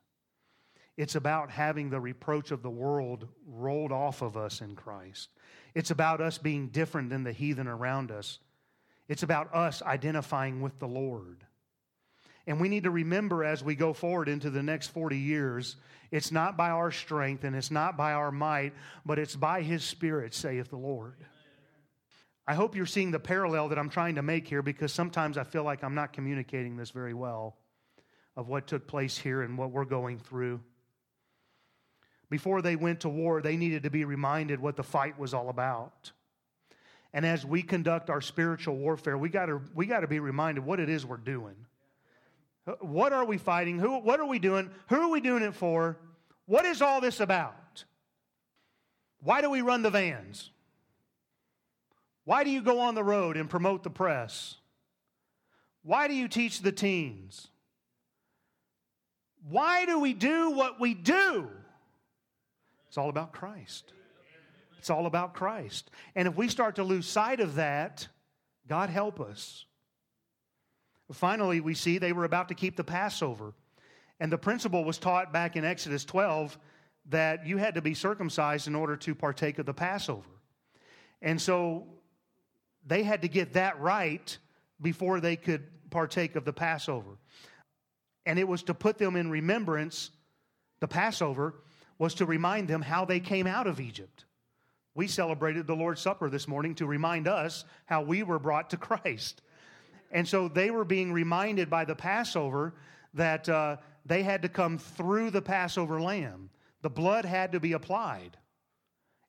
It's 0.98 1.16
about 1.16 1.52
having 1.52 1.90
the 1.90 2.00
reproach 2.00 2.52
of 2.52 2.62
the 2.64 2.70
world 2.70 3.28
rolled 3.46 3.92
off 3.92 4.22
of 4.22 4.38
us 4.38 4.62
in 4.62 4.76
Christ. 4.76 5.30
It's 5.74 5.92
about 5.92 6.22
us 6.22 6.38
being 6.38 6.70
different 6.70 7.10
than 7.10 7.26
the 7.26 7.34
heathen 7.34 7.68
around 7.68 8.12
us. 8.12 8.40
It's 9.10 9.24
about 9.24 9.54
us 9.54 9.82
identifying 9.82 10.62
with 10.62 10.80
the 10.80 10.88
Lord. 10.88 11.44
And 12.48 12.62
we 12.62 12.70
need 12.70 12.84
to 12.84 12.92
remember 12.92 13.44
as 13.44 13.64
we 13.64 13.76
go 13.76 13.94
forward 13.94 14.30
into 14.30 14.50
the 14.50 14.62
next 14.62 14.88
40 14.88 15.18
years, 15.18 15.78
it's 16.12 16.32
not 16.32 16.56
by 16.56 16.70
our 16.70 16.92
strength 16.92 17.44
and 17.44 17.56
it's 17.56 17.72
not 17.72 17.98
by 17.98 18.14
our 18.14 18.32
might, 18.32 18.74
but 19.06 19.18
it's 19.18 19.36
by 19.36 19.62
His 19.62 19.84
Spirit, 19.84 20.34
saith 20.34 20.70
the 20.70 20.78
Lord. 20.78 21.16
I 22.48 22.54
hope 22.54 22.76
you're 22.76 22.86
seeing 22.86 23.10
the 23.10 23.20
parallel 23.20 23.70
that 23.70 23.80
I'm 23.80 23.90
trying 23.90 24.16
to 24.16 24.22
make 24.22 24.48
here 24.48 24.62
because 24.62 24.94
sometimes 24.94 25.38
I 25.38 25.44
feel 25.44 25.64
like 25.64 25.84
I'm 25.84 25.96
not 25.96 26.14
communicating 26.14 26.78
this 26.78 26.92
very 26.92 27.16
well 27.16 27.58
of 28.36 28.48
what 28.48 28.68
took 28.68 28.86
place 28.86 29.18
here 29.18 29.42
and 29.42 29.58
what 29.58 29.72
we're 29.72 29.86
going 29.86 30.20
through. 30.20 30.62
Before 32.30 32.62
they 32.62 32.76
went 32.76 33.02
to 33.02 33.10
war, 33.10 33.42
they 33.42 33.58
needed 33.58 33.84
to 33.84 33.90
be 33.90 34.06
reminded 34.06 34.60
what 34.60 34.76
the 34.76 34.84
fight 34.84 35.18
was 35.18 35.34
all 35.34 35.50
about. 35.50 36.12
And 37.14 37.26
as 37.26 37.46
we 37.46 37.62
conduct 37.62 38.10
our 38.10 38.22
spiritual 38.22 38.76
warfare, 38.76 39.18
we 39.18 39.30
got 39.30 39.46
to 39.46 39.62
we 39.74 39.86
got 39.86 40.02
to 40.02 40.08
be 40.08 40.20
reminded 40.20 40.66
what 40.66 40.80
it 40.80 40.90
is 40.90 41.06
we're 41.06 41.18
doing. 41.18 41.56
What 42.80 43.14
are 43.14 43.26
we 43.26 43.38
fighting? 43.38 43.80
Who, 43.80 44.00
what 44.00 44.20
are 44.20 44.26
we 44.26 44.40
doing? 44.40 44.72
Who 44.90 44.96
are 44.96 45.10
we 45.10 45.22
doing 45.22 45.44
it 45.44 45.54
for? 45.54 45.98
What 46.46 46.66
is 46.66 46.82
all 46.82 47.00
this 47.00 47.20
about? 47.20 47.84
Why 49.20 49.42
do 49.42 49.50
we 49.50 49.62
run 49.62 49.82
the 49.82 49.90
vans? 49.90 50.52
Why 52.24 52.44
do 52.44 52.50
you 52.50 52.62
go 52.62 52.80
on 52.80 52.96
the 52.96 53.04
road 53.04 53.38
and 53.38 53.50
promote 53.50 53.84
the 53.84 53.90
press? 53.90 54.56
Why 55.84 56.08
do 56.08 56.16
you 56.16 56.28
teach 56.28 56.62
the 56.62 56.72
teens? 56.72 57.48
Why 59.48 59.86
do 59.86 60.00
we 60.00 60.14
do 60.14 60.50
what 60.52 60.80
we 60.80 60.96
do? 60.96 61.48
It's 62.88 62.98
all 62.98 63.10
about 63.10 63.32
Christ. 63.32 63.94
It's 64.80 64.90
all 64.90 65.06
about 65.06 65.36
Christ. 65.36 65.92
And 66.16 66.28
if 66.28 66.36
we 66.36 66.48
start 66.48 66.76
to 66.76 66.84
lose 66.84 67.08
sight 67.08 67.40
of 67.40 67.56
that, 67.56 68.08
God 68.68 68.90
help 68.90 69.20
us. 69.20 69.66
Finally, 71.12 71.62
we 71.62 71.74
see 71.74 71.98
they 71.98 72.14
were 72.14 72.26
about 72.26 72.50
to 72.50 72.56
keep 72.56 72.76
the 72.76 72.84
Passover. 72.84 73.54
And 74.20 74.32
the 74.32 74.38
principle 74.38 74.84
was 74.84 74.98
taught 74.98 75.32
back 75.32 75.56
in 75.56 75.66
Exodus 75.66 76.06
12 76.06 76.58
that 77.10 77.46
you 77.46 77.58
had 77.58 77.76
to 77.76 77.82
be 77.82 77.94
circumcised 77.94 78.68
in 78.68 78.76
order 78.76 78.96
to 78.98 79.14
partake 79.14 79.60
of 79.60 79.66
the 79.66 79.74
Passover. 79.74 80.30
And 81.22 81.40
so 81.42 81.88
they 82.86 83.04
had 83.04 83.22
to 83.22 83.28
get 83.28 83.54
that 83.54 83.80
right 83.80 84.38
before 84.82 85.20
they 85.20 85.36
could 85.36 85.64
partake 85.90 86.36
of 86.36 86.46
the 86.46 86.54
Passover. 86.54 87.18
And 88.26 88.40
it 88.40 88.48
was 88.48 88.64
to 88.64 88.74
put 88.74 88.98
them 88.98 89.16
in 89.16 89.30
remembrance, 89.30 90.10
the 90.80 90.88
Passover 90.88 91.56
was 91.98 92.16
to 92.16 92.26
remind 92.26 92.68
them 92.68 92.82
how 92.82 93.06
they 93.06 93.20
came 93.20 93.48
out 93.48 93.68
of 93.68 93.80
Egypt. 93.80 94.26
We 94.96 95.08
celebrated 95.08 95.68
the 95.68 95.76
Lord's 95.76 96.02
Supper 96.02 96.30
this 96.30 96.48
morning 96.48 96.76
to 96.76 96.86
remind 96.86 97.28
us 97.28 97.66
how 97.86 98.02
we 98.02 98.24
were 98.24 98.40
brought 98.40 98.72
to 98.72 98.78
Christ. 98.78 99.42
And 100.12 100.28
so 100.28 100.48
they 100.48 100.72
were 100.72 100.86
being 100.86 101.12
reminded 101.12 101.70
by 101.70 101.86
the 101.86 101.96
Passover 101.96 102.74
that 103.14 103.48
uh, 103.50 103.78
they 104.06 104.24
had 104.24 104.42
to 104.44 104.50
come 104.50 104.78
through 104.78 105.32
the 105.32 105.42
Passover 105.42 106.02
lamb. 106.02 106.50
The 106.82 106.90
blood 106.90 107.26
had 107.26 107.54
to 107.54 107.60
be 107.60 107.74
applied. 107.74 108.38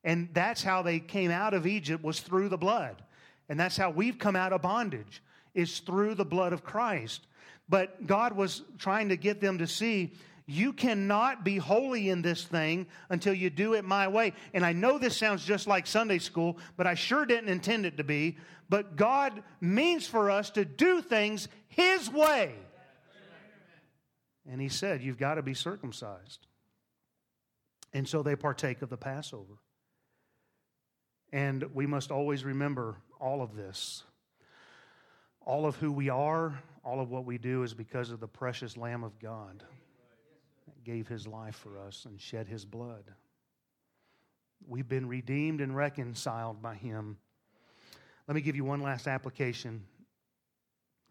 And 0.05 0.29
that's 0.33 0.63
how 0.63 0.83
they 0.83 1.01
came 1.01 1.31
out 1.31 1.55
of 1.55 1.67
Egypt 1.67 2.05
was 2.05 2.21
through 2.21 2.49
the 2.49 2.59
blood. 2.59 3.03
And 3.49 3.59
that's 3.59 3.77
how 3.77 3.91
we've 3.91 4.19
come 4.19 4.37
out 4.37 4.53
of 4.53 4.63
bondage, 4.63 5.23
is 5.55 5.81
through 5.81 6.15
the 6.15 6.25
blood 6.25 6.53
of 6.53 6.63
Christ. 6.63 7.27
But 7.69 8.07
God 8.07 8.35
was 8.35 8.63
trying 8.79 9.09
to 9.09 9.17
get 9.17 9.41
them 9.41 9.59
to 9.59 9.67
see 9.67 10.13
you 10.47 10.73
cannot 10.73 11.45
be 11.45 11.57
holy 11.57 12.09
in 12.09 12.23
this 12.23 12.45
thing 12.45 12.87
until 13.11 13.35
you 13.35 13.51
do 13.51 13.75
it 13.75 13.85
my 13.85 14.07
way. 14.07 14.33
And 14.55 14.65
I 14.65 14.73
know 14.73 14.97
this 14.97 15.17
sounds 15.17 15.45
just 15.45 15.67
like 15.67 15.89
Sunday 15.89 16.19
school, 16.19 16.59
but 16.77 16.87
I 16.87 16.95
sure 16.95 17.27
didn't 17.27 17.49
intend 17.49 17.85
it 17.85 17.97
to 17.97 18.05
be. 18.05 18.39
But 18.69 18.95
God 18.95 19.43
means 19.61 20.07
for 20.07 20.31
us 20.31 20.51
to 20.51 20.65
do 20.65 21.03
things 21.03 21.49
His 21.67 22.11
way. 22.11 22.55
And 24.49 24.61
He 24.61 24.69
said, 24.69 25.03
You've 25.03 25.19
got 25.19 25.35
to 25.35 25.43
be 25.43 25.55
circumcised. 25.55 26.47
And 27.93 28.09
so 28.09 28.23
they 28.23 28.37
partake 28.37 28.83
of 28.83 28.89
the 28.89 28.97
Passover. 28.97 29.55
And 31.33 31.65
we 31.75 31.87
must 31.87 32.13
always 32.13 32.45
remember 32.45 32.99
all 33.21 33.43
of 33.43 33.57
this. 33.57 34.05
All 35.45 35.67
of 35.67 35.77
who 35.77 35.91
we 35.91 36.09
are, 36.09 36.63
all 36.85 37.01
of 37.01 37.11
what 37.11 37.25
we 37.25 37.37
do 37.37 37.65
is 37.65 37.75
because 37.75 38.11
of 38.11 38.21
the 38.21 38.29
precious 38.29 38.77
Lamb 38.77 39.03
of 39.03 39.19
God 39.19 39.65
gave 40.87 41.09
his 41.09 41.27
life 41.27 41.57
for 41.57 41.81
us 41.81 42.05
and 42.05 42.21
shed 42.21 42.47
his 42.47 42.65
blood. 42.65 43.03
We've 44.67 44.89
been 44.89 45.09
redeemed 45.09 45.61
and 45.61 45.77
reconciled 45.77 46.63
by 46.63 46.77
him. 46.77 47.19
Let 48.29 48.37
me 48.37 48.41
give 48.41 48.55
you 48.55 48.65
one 48.65 48.81
last 48.81 49.09
application. 49.09 49.83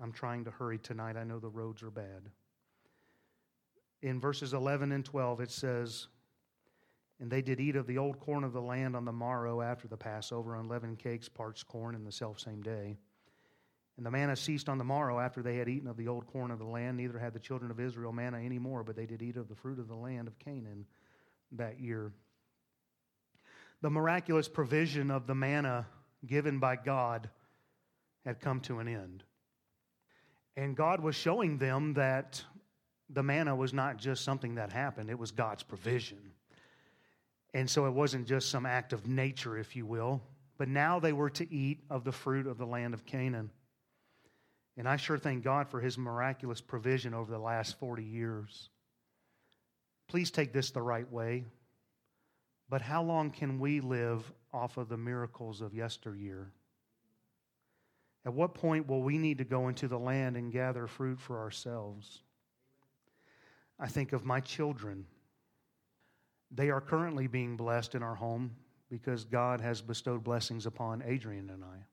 I'm 0.01 0.13
trying 0.13 0.45
to 0.45 0.51
hurry 0.51 0.77
tonight. 0.77 1.17
I 1.17 1.25
know 1.25 1.39
the 1.39 1.49
roads 1.49 1.83
are 1.83 1.91
bad. 1.91 2.29
In 4.01 4.19
verses 4.19 4.53
11 4.53 4.93
and 4.93 5.03
12, 5.03 5.41
it 5.41 5.51
says, 5.51 6.07
And 7.19 7.29
they 7.29 7.41
did 7.41 7.59
eat 7.59 7.75
of 7.75 7.85
the 7.85 7.97
old 7.97 8.19
corn 8.19 8.45
of 8.45 8.53
the 8.53 8.61
land 8.61 8.95
on 8.95 9.03
the 9.03 9.11
morrow 9.11 9.61
after 9.61 9.89
the 9.89 9.97
Passover, 9.97 10.55
unleavened 10.55 10.99
cakes, 10.99 11.27
parched 11.27 11.67
corn 11.67 11.95
in 11.95 12.05
the 12.05 12.11
selfsame 12.11 12.61
day. 12.61 12.97
And 13.97 14.05
the 14.05 14.12
manna 14.12 14.36
ceased 14.36 14.67
on 14.67 14.77
the 14.77 14.84
morrow 14.84 15.19
after 15.19 15.41
they 15.41 15.55
had 15.55 15.69
eaten 15.69 15.88
of 15.88 15.95
the 15.95 16.08
old 16.08 16.27
corn 16.27 16.51
of 16.51 16.60
the 16.60 16.65
land. 16.65 16.97
Neither 16.97 17.17
had 17.17 17.34
the 17.34 17.39
children 17.39 17.71
of 17.71 17.79
Israel 17.79 18.12
manna 18.12 18.39
any 18.39 18.60
more, 18.60 18.84
but 18.84 18.95
they 18.95 19.05
did 19.05 19.21
eat 19.21 19.38
of 19.38 19.47
the 19.47 19.55
fruit 19.55 19.79
of 19.79 19.88
the 19.88 19.95
land 19.95 20.27
of 20.27 20.38
Canaan 20.38 20.86
that 21.53 21.79
year. 21.79 22.12
The 23.81 23.89
miraculous 23.89 24.49
provision 24.49 25.12
of 25.12 25.27
the 25.27 25.36
manna 25.36 25.88
given 26.25 26.60
by 26.60 26.75
God 26.75 27.29
had 28.25 28.41
come 28.41 28.60
to 28.62 28.79
an 28.79 28.88
end. 28.88 29.23
And 30.58 30.75
God 30.75 30.99
was 30.99 31.15
showing 31.15 31.58
them 31.58 31.93
that 31.93 32.43
the 33.10 33.23
manna 33.23 33.55
was 33.55 33.73
not 33.73 33.97
just 33.97 34.23
something 34.23 34.55
that 34.55 34.73
happened, 34.73 35.10
it 35.10 35.19
was 35.19 35.31
God's 35.31 35.63
provision. 35.63 36.17
And 37.53 37.69
so 37.69 37.86
it 37.86 37.91
wasn't 37.91 38.27
just 38.27 38.49
some 38.49 38.65
act 38.65 38.91
of 38.91 39.08
nature, 39.08 39.58
if 39.58 39.75
you 39.75 39.86
will, 39.86 40.21
but 40.58 40.67
now 40.67 40.99
they 40.99 41.13
were 41.13 41.29
to 41.31 41.53
eat 41.53 41.81
of 41.89 42.03
the 42.03 42.12
fruit 42.12 42.47
of 42.47 42.58
the 42.58 42.65
land 42.65 42.93
of 42.93 43.05
Canaan. 43.05 43.51
And 44.77 44.89
I 44.89 44.97
sure 44.97 45.17
thank 45.17 45.43
God 45.43 45.69
for 45.69 45.79
his 45.79 45.97
miraculous 45.97 46.61
provision 46.61 47.13
over 47.13 47.31
the 47.31 47.39
last 47.39 47.79
40 47.79 48.03
years. 48.03 48.69
Please 50.07 50.31
take 50.31 50.51
this 50.53 50.71
the 50.71 50.81
right 50.81 51.09
way. 51.11 51.45
But 52.69 52.81
how 52.81 53.03
long 53.03 53.31
can 53.31 53.59
we 53.59 53.79
live 53.79 54.31
off 54.53 54.77
of 54.77 54.89
the 54.89 54.97
miracles 54.97 55.61
of 55.61 55.73
yesteryear? 55.73 56.51
At 58.25 58.33
what 58.33 58.55
point 58.55 58.88
will 58.88 59.03
we 59.03 59.17
need 59.17 59.38
to 59.38 59.43
go 59.43 59.67
into 59.67 59.88
the 59.88 59.99
land 59.99 60.35
and 60.35 60.51
gather 60.51 60.88
fruit 60.88 61.19
for 61.19 61.39
ourselves? 61.39 62.21
I 63.79 63.88
think 63.88 64.13
of 64.13 64.25
my 64.25 64.39
children. 64.39 65.05
They 66.51 66.69
are 66.69 66.81
currently 66.81 67.27
being 67.27 67.55
blessed 67.55 67.93
in 67.93 68.01
our 68.01 68.15
home 68.15 68.51
because 68.89 69.25
God 69.25 69.61
has 69.61 69.81
bestowed 69.81 70.23
blessings 70.23 70.65
upon 70.65 71.03
Adrian 71.05 71.49
and 71.49 71.63
I. 71.63 71.85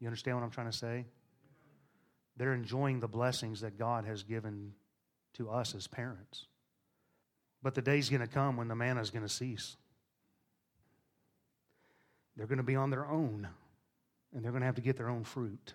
You 0.00 0.08
understand 0.08 0.36
what 0.36 0.42
I'm 0.42 0.50
trying 0.50 0.70
to 0.70 0.76
say? 0.76 1.04
They're 2.40 2.54
enjoying 2.54 3.00
the 3.00 3.06
blessings 3.06 3.60
that 3.60 3.78
God 3.78 4.06
has 4.06 4.22
given 4.22 4.72
to 5.34 5.50
us 5.50 5.74
as 5.74 5.86
parents. 5.86 6.46
But 7.62 7.74
the 7.74 7.82
day's 7.82 8.08
going 8.08 8.22
to 8.22 8.26
come 8.26 8.56
when 8.56 8.66
the 8.66 8.74
manna 8.74 9.02
is 9.02 9.10
going 9.10 9.26
to 9.26 9.28
cease. 9.28 9.76
They're 12.34 12.46
going 12.46 12.56
to 12.56 12.64
be 12.64 12.76
on 12.76 12.88
their 12.88 13.06
own, 13.06 13.46
and 14.34 14.42
they're 14.42 14.52
going 14.52 14.62
to 14.62 14.66
have 14.66 14.76
to 14.76 14.80
get 14.80 14.96
their 14.96 15.10
own 15.10 15.22
fruit. 15.22 15.74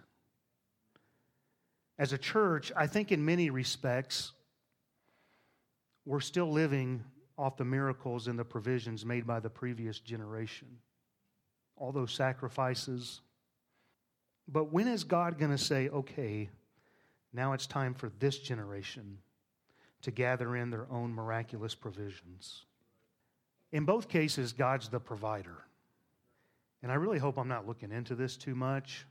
As 2.00 2.14
a 2.14 2.18
church, 2.18 2.72
I 2.76 2.88
think 2.88 3.12
in 3.12 3.24
many 3.24 3.52
respects, 3.52 4.32
we're 6.04 6.20
still 6.20 6.52
living 6.52 7.04
off 7.38 7.58
the 7.58 7.64
miracles 7.64 8.28
and 8.28 8.40
the 8.40 8.44
provisions 8.44 9.06
made 9.06 9.28
by 9.28 9.40
the 9.40 9.52
previous 9.52 10.00
generation. 10.00 10.80
All 11.76 11.92
those 11.92 12.12
sacrifices, 12.12 13.22
but 14.48 14.72
when 14.72 14.88
is 14.88 15.04
God 15.04 15.38
going 15.38 15.52
to 15.52 15.58
say, 15.58 15.90
okay, 15.90 16.50
now 17.34 17.54
it's 17.54 17.68
time 17.68 17.94
for 17.94 18.12
this 18.20 18.38
generation 18.38 19.18
to 20.04 20.12
gather 20.12 20.56
in 20.56 20.70
their 20.70 20.86
own 20.92 21.14
miraculous 21.14 21.76
provisions? 21.76 22.66
In 23.72 23.86
both 23.86 24.08
cases, 24.08 24.54
God's 24.54 24.90
the 24.90 25.00
provider. 25.00 25.66
And 26.84 26.92
I 26.92 26.96
really 26.96 27.18
hope 27.18 27.38
I'm 27.38 27.48
not 27.48 27.68
looking 27.68 27.92
into 27.92 28.14
this 28.16 28.38
too 28.38 28.56
much, 28.56 29.06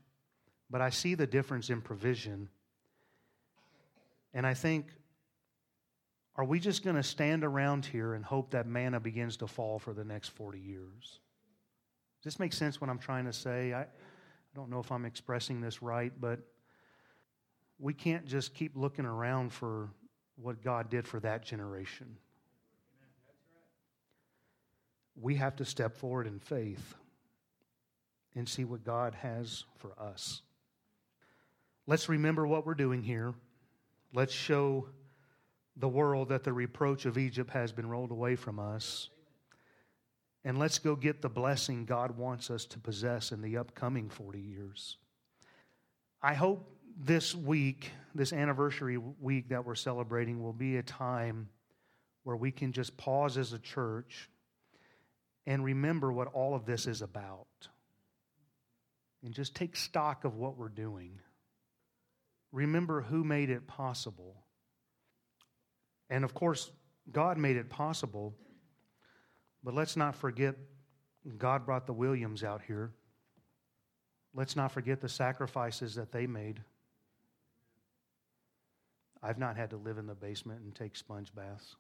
but 0.71 0.81
I 0.81 0.91
see 0.91 1.15
the 1.15 1.27
difference 1.27 1.71
in 1.71 1.81
provision. 1.81 2.49
And 4.33 4.47
I 4.47 4.55
think, 4.55 4.87
are 6.37 6.45
we 6.45 6.61
just 6.61 6.85
going 6.85 6.97
to 6.97 7.03
stand 7.03 7.45
around 7.45 7.85
here 7.85 8.15
and 8.15 8.25
hope 8.25 8.53
that 8.53 8.67
manna 8.67 9.01
begins 9.01 9.37
to 9.39 9.47
fall 9.47 9.79
for 9.79 9.93
the 9.93 10.05
next 10.05 10.29
40 10.31 10.59
years? 10.59 11.19
Does 12.23 12.33
this 12.35 12.39
make 12.39 12.53
sense 12.53 12.81
what 12.81 12.89
I'm 12.89 12.99
trying 12.99 13.27
to 13.27 13.33
say? 13.33 13.75
I, 13.75 13.87
I 14.55 14.57
don't 14.57 14.71
know 14.71 14.79
if 14.79 14.93
I'm 14.93 15.05
expressing 15.05 15.61
this 15.61 15.83
right, 15.83 16.13
but 16.21 16.39
we 17.81 17.93
can't 17.93 18.25
just 18.25 18.55
keep 18.55 18.77
looking 18.77 19.05
around 19.05 19.53
for 19.53 19.89
what 20.37 20.63
God 20.63 20.91
did 20.91 21.09
for 21.09 21.19
that 21.21 21.43
generation. 21.43 22.17
We 25.21 25.35
have 25.37 25.57
to 25.57 25.65
step 25.65 25.97
forward 25.97 26.29
in 26.29 26.39
faith 26.39 26.95
and 28.37 28.49
see 28.49 28.65
what 28.65 28.85
God 28.85 29.15
has 29.15 29.65
for 29.79 29.93
us. 29.99 30.43
Let's 31.87 32.09
remember 32.09 32.47
what 32.47 32.65
we're 32.65 32.75
doing 32.75 33.03
here. 33.03 33.35
Let's 34.13 34.33
show 34.33 34.87
the 35.77 35.89
world 35.89 36.29
that 36.29 36.45
the 36.45 36.53
reproach 36.53 37.07
of 37.07 37.19
Egypt 37.19 37.51
has 37.51 37.73
been 37.73 37.89
rolled 37.89 38.13
away 38.13 38.37
from 38.37 38.61
us 38.61 39.09
and 40.45 40.59
let's 40.59 40.79
go 40.79 40.95
get 40.95 41.23
the 41.23 41.29
blessing 41.29 41.87
God 41.87 42.19
wants 42.19 42.51
us 42.51 42.67
to 42.67 42.79
possess 42.79 43.33
in 43.33 43.41
the 43.41 43.57
upcoming 43.57 44.11
40 44.11 44.41
years. 44.41 44.99
I 46.23 46.35
hope 46.35 46.71
this 46.97 47.35
week, 47.35 47.91
this 48.15 48.33
anniversary 48.33 48.99
week 48.99 49.49
that 49.49 49.65
we're 49.65 49.75
celebrating, 49.75 50.43
will 50.43 50.53
be 50.53 50.77
a 50.77 50.83
time 50.83 51.49
where 52.25 52.37
we 52.37 52.51
can 52.51 52.73
just 52.73 52.97
pause 52.97 53.37
as 53.39 53.53
a 53.53 53.59
church 53.59 54.29
and 55.47 55.65
remember 55.65 56.13
what 56.13 56.29
all 56.29 56.55
of 56.55 56.67
this 56.67 56.87
is 56.87 57.03
about. 57.03 57.47
And 59.23 59.33
just 59.33 59.55
take 59.55 59.77
stock 59.77 60.25
of 60.25 60.37
what 60.37 60.59
we're 60.59 60.69
doing. 60.69 61.19
Remember 62.53 63.01
who 63.01 63.25
made 63.25 63.49
it 63.51 63.67
possible. 63.67 64.37
And 66.11 66.25
of 66.25 66.35
course, 66.35 66.71
God 67.11 67.39
made 67.39 67.57
it 67.57 67.71
possible 67.71 68.35
but 69.65 69.75
let's 69.75 69.97
not 69.97 70.15
forget 70.15 70.55
God 71.39 71.65
brought 71.65 71.87
the 71.87 71.95
Williams 71.95 72.45
out 72.45 72.61
here. 72.67 72.93
Let's 74.35 74.57
not 74.57 74.73
forget 74.73 75.01
the 75.01 75.09
sacrifices 75.09 75.95
that 75.95 76.13
they 76.13 76.27
made. 76.27 76.61
I've 79.23 79.39
not 79.39 79.57
had 79.57 79.71
to 79.71 79.77
live 79.77 79.97
in 79.97 80.07
the 80.07 80.15
basement 80.15 80.61
and 80.61 80.75
take 80.75 80.97
sponge 80.97 81.35
baths. 81.35 81.77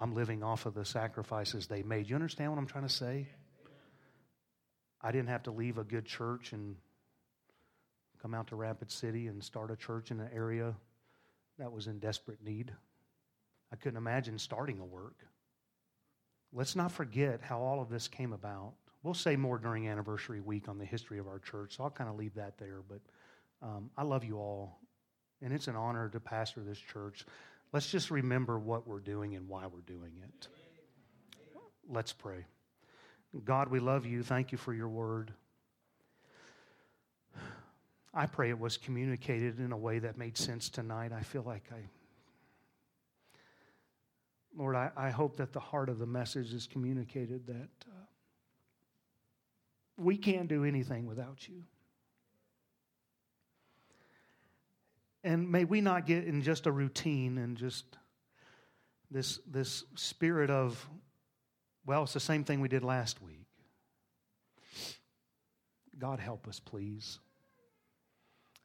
I'm 0.00 0.14
living 0.14 0.42
off 0.42 0.66
of 0.66 0.74
the 0.74 0.84
sacrifices 0.84 1.66
they 1.66 1.82
made. 1.82 2.08
You 2.08 2.16
understand 2.16 2.50
what 2.50 2.58
I'm 2.58 2.66
trying 2.66 2.86
to 2.86 2.92
say? 2.92 3.28
I 5.00 5.12
didn't 5.12 5.28
have 5.28 5.44
to 5.44 5.52
leave 5.52 5.78
a 5.78 5.84
good 5.84 6.06
church 6.06 6.52
and 6.52 6.74
come 8.20 8.34
out 8.34 8.48
to 8.48 8.56
Rapid 8.56 8.90
City 8.90 9.28
and 9.28 9.44
start 9.44 9.70
a 9.70 9.76
church 9.76 10.10
in 10.10 10.18
an 10.18 10.30
area 10.34 10.74
that 11.58 11.70
was 11.70 11.86
in 11.86 12.00
desperate 12.00 12.42
need. 12.42 12.72
I 13.72 13.76
couldn't 13.76 13.96
imagine 13.96 14.38
starting 14.38 14.80
a 14.80 14.84
work. 14.84 15.24
Let's 16.52 16.74
not 16.74 16.92
forget 16.92 17.40
how 17.42 17.60
all 17.60 17.80
of 17.80 17.90
this 17.90 18.08
came 18.08 18.32
about. 18.32 18.72
We'll 19.02 19.14
say 19.14 19.36
more 19.36 19.58
during 19.58 19.88
anniversary 19.88 20.40
week 20.40 20.68
on 20.68 20.78
the 20.78 20.84
history 20.84 21.18
of 21.18 21.26
our 21.26 21.38
church, 21.38 21.76
so 21.76 21.84
I'll 21.84 21.90
kind 21.90 22.10
of 22.10 22.16
leave 22.16 22.34
that 22.34 22.58
there. 22.58 22.80
But 22.88 23.00
um, 23.62 23.90
I 23.96 24.02
love 24.02 24.24
you 24.24 24.38
all, 24.38 24.78
and 25.42 25.52
it's 25.52 25.68
an 25.68 25.76
honor 25.76 26.08
to 26.08 26.20
pastor 26.20 26.60
this 26.60 26.78
church. 26.78 27.24
Let's 27.72 27.90
just 27.90 28.10
remember 28.10 28.58
what 28.58 28.86
we're 28.86 29.00
doing 29.00 29.36
and 29.36 29.48
why 29.48 29.66
we're 29.66 29.80
doing 29.80 30.12
it. 30.22 30.48
Let's 31.88 32.12
pray. 32.12 32.44
God, 33.44 33.68
we 33.68 33.78
love 33.78 34.06
you. 34.06 34.22
Thank 34.22 34.52
you 34.52 34.58
for 34.58 34.72
your 34.72 34.88
word. 34.88 35.32
I 38.14 38.26
pray 38.26 38.48
it 38.48 38.58
was 38.58 38.78
communicated 38.78 39.60
in 39.60 39.72
a 39.72 39.76
way 39.76 39.98
that 39.98 40.16
made 40.16 40.36
sense 40.38 40.70
tonight. 40.70 41.12
I 41.12 41.22
feel 41.22 41.42
like 41.42 41.64
I 41.70 41.88
Lord, 44.58 44.76
I, 44.76 44.90
I 44.96 45.10
hope 45.10 45.36
that 45.38 45.54
the 45.54 45.60
heart 45.60 45.88
of 45.88 45.98
the 45.98 46.06
message 46.06 46.52
is 46.52 46.66
communicated 46.66 47.46
that 47.46 47.86
uh, 47.86 48.06
we 49.96 50.18
can't 50.18 50.48
do 50.48 50.64
anything 50.64 51.06
without 51.06 51.48
you. 51.48 51.62
and 55.24 55.50
may 55.50 55.64
we 55.64 55.80
not 55.80 56.06
get 56.06 56.24
in 56.24 56.42
just 56.42 56.66
a 56.66 56.72
routine 56.72 57.38
and 57.38 57.56
just 57.56 57.84
this, 59.10 59.40
this 59.46 59.84
spirit 59.94 60.50
of, 60.50 60.88
well, 61.84 62.04
it's 62.04 62.12
the 62.12 62.20
same 62.20 62.44
thing 62.44 62.60
we 62.60 62.68
did 62.68 62.84
last 62.84 63.20
week. 63.22 63.46
God 65.98 66.20
help 66.20 66.46
us, 66.46 66.60
please. 66.60 67.18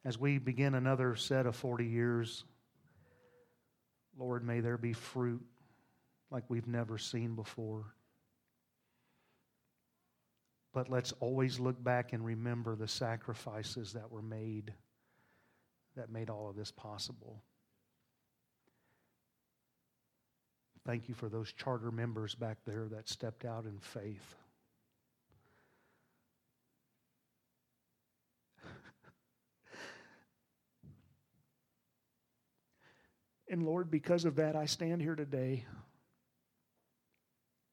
As 0.05 0.17
we 0.17 0.37
begin 0.37 0.75
another 0.75 1.15
set 1.15 1.45
of 1.45 1.55
40 1.55 1.85
years, 1.85 2.43
Lord, 4.17 4.45
may 4.45 4.59
there 4.59 4.77
be 4.77 4.93
fruit 4.93 5.43
like 6.33 6.43
we've 6.49 6.67
never 6.67 6.97
seen 6.97 7.35
before. 7.35 7.85
But 10.73 10.89
let's 10.89 11.11
always 11.19 11.59
look 11.59 11.81
back 11.81 12.11
and 12.13 12.25
remember 12.25 12.75
the 12.75 12.87
sacrifices 12.87 13.93
that 13.93 14.09
were 14.09 14.23
made 14.23 14.73
that 15.95 16.09
made 16.11 16.31
all 16.31 16.49
of 16.49 16.55
this 16.55 16.71
possible. 16.71 17.43
Thank 20.87 21.07
you 21.07 21.13
for 21.13 21.29
those 21.29 21.53
charter 21.53 21.91
members 21.91 22.33
back 22.33 22.57
there 22.65 22.87
that 22.89 23.07
stepped 23.07 23.45
out 23.45 23.65
in 23.65 23.77
faith. 23.79 24.35
and 33.49 33.63
Lord, 33.63 33.91
because 33.91 34.25
of 34.25 34.35
that, 34.37 34.55
I 34.55 34.65
stand 34.65 34.99
here 34.99 35.15
today. 35.15 35.63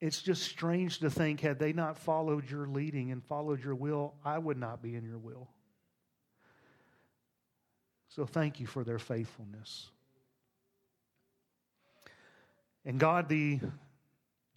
It's 0.00 0.22
just 0.22 0.42
strange 0.42 1.00
to 1.00 1.10
think, 1.10 1.40
had 1.40 1.58
they 1.58 1.72
not 1.72 1.98
followed 1.98 2.50
your 2.50 2.66
leading 2.66 3.12
and 3.12 3.22
followed 3.22 3.62
your 3.62 3.74
will, 3.74 4.14
I 4.24 4.38
would 4.38 4.56
not 4.56 4.82
be 4.82 4.94
in 4.94 5.04
your 5.04 5.18
will. 5.18 5.48
So 8.08 8.24
thank 8.24 8.60
you 8.60 8.66
for 8.66 8.82
their 8.82 8.98
faithfulness. 8.98 9.90
And 12.84 12.98
God, 12.98 13.28
the 13.28 13.60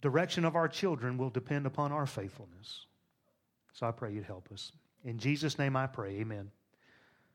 direction 0.00 0.44
of 0.44 0.56
our 0.56 0.66
children 0.66 1.18
will 1.18 1.30
depend 1.30 1.66
upon 1.66 1.92
our 1.92 2.06
faithfulness. 2.06 2.86
So 3.74 3.86
I 3.86 3.90
pray 3.90 4.12
you'd 4.12 4.24
help 4.24 4.48
us. 4.50 4.72
In 5.04 5.18
Jesus' 5.18 5.58
name 5.58 5.76
I 5.76 5.86
pray, 5.86 6.20
amen. 6.20 6.50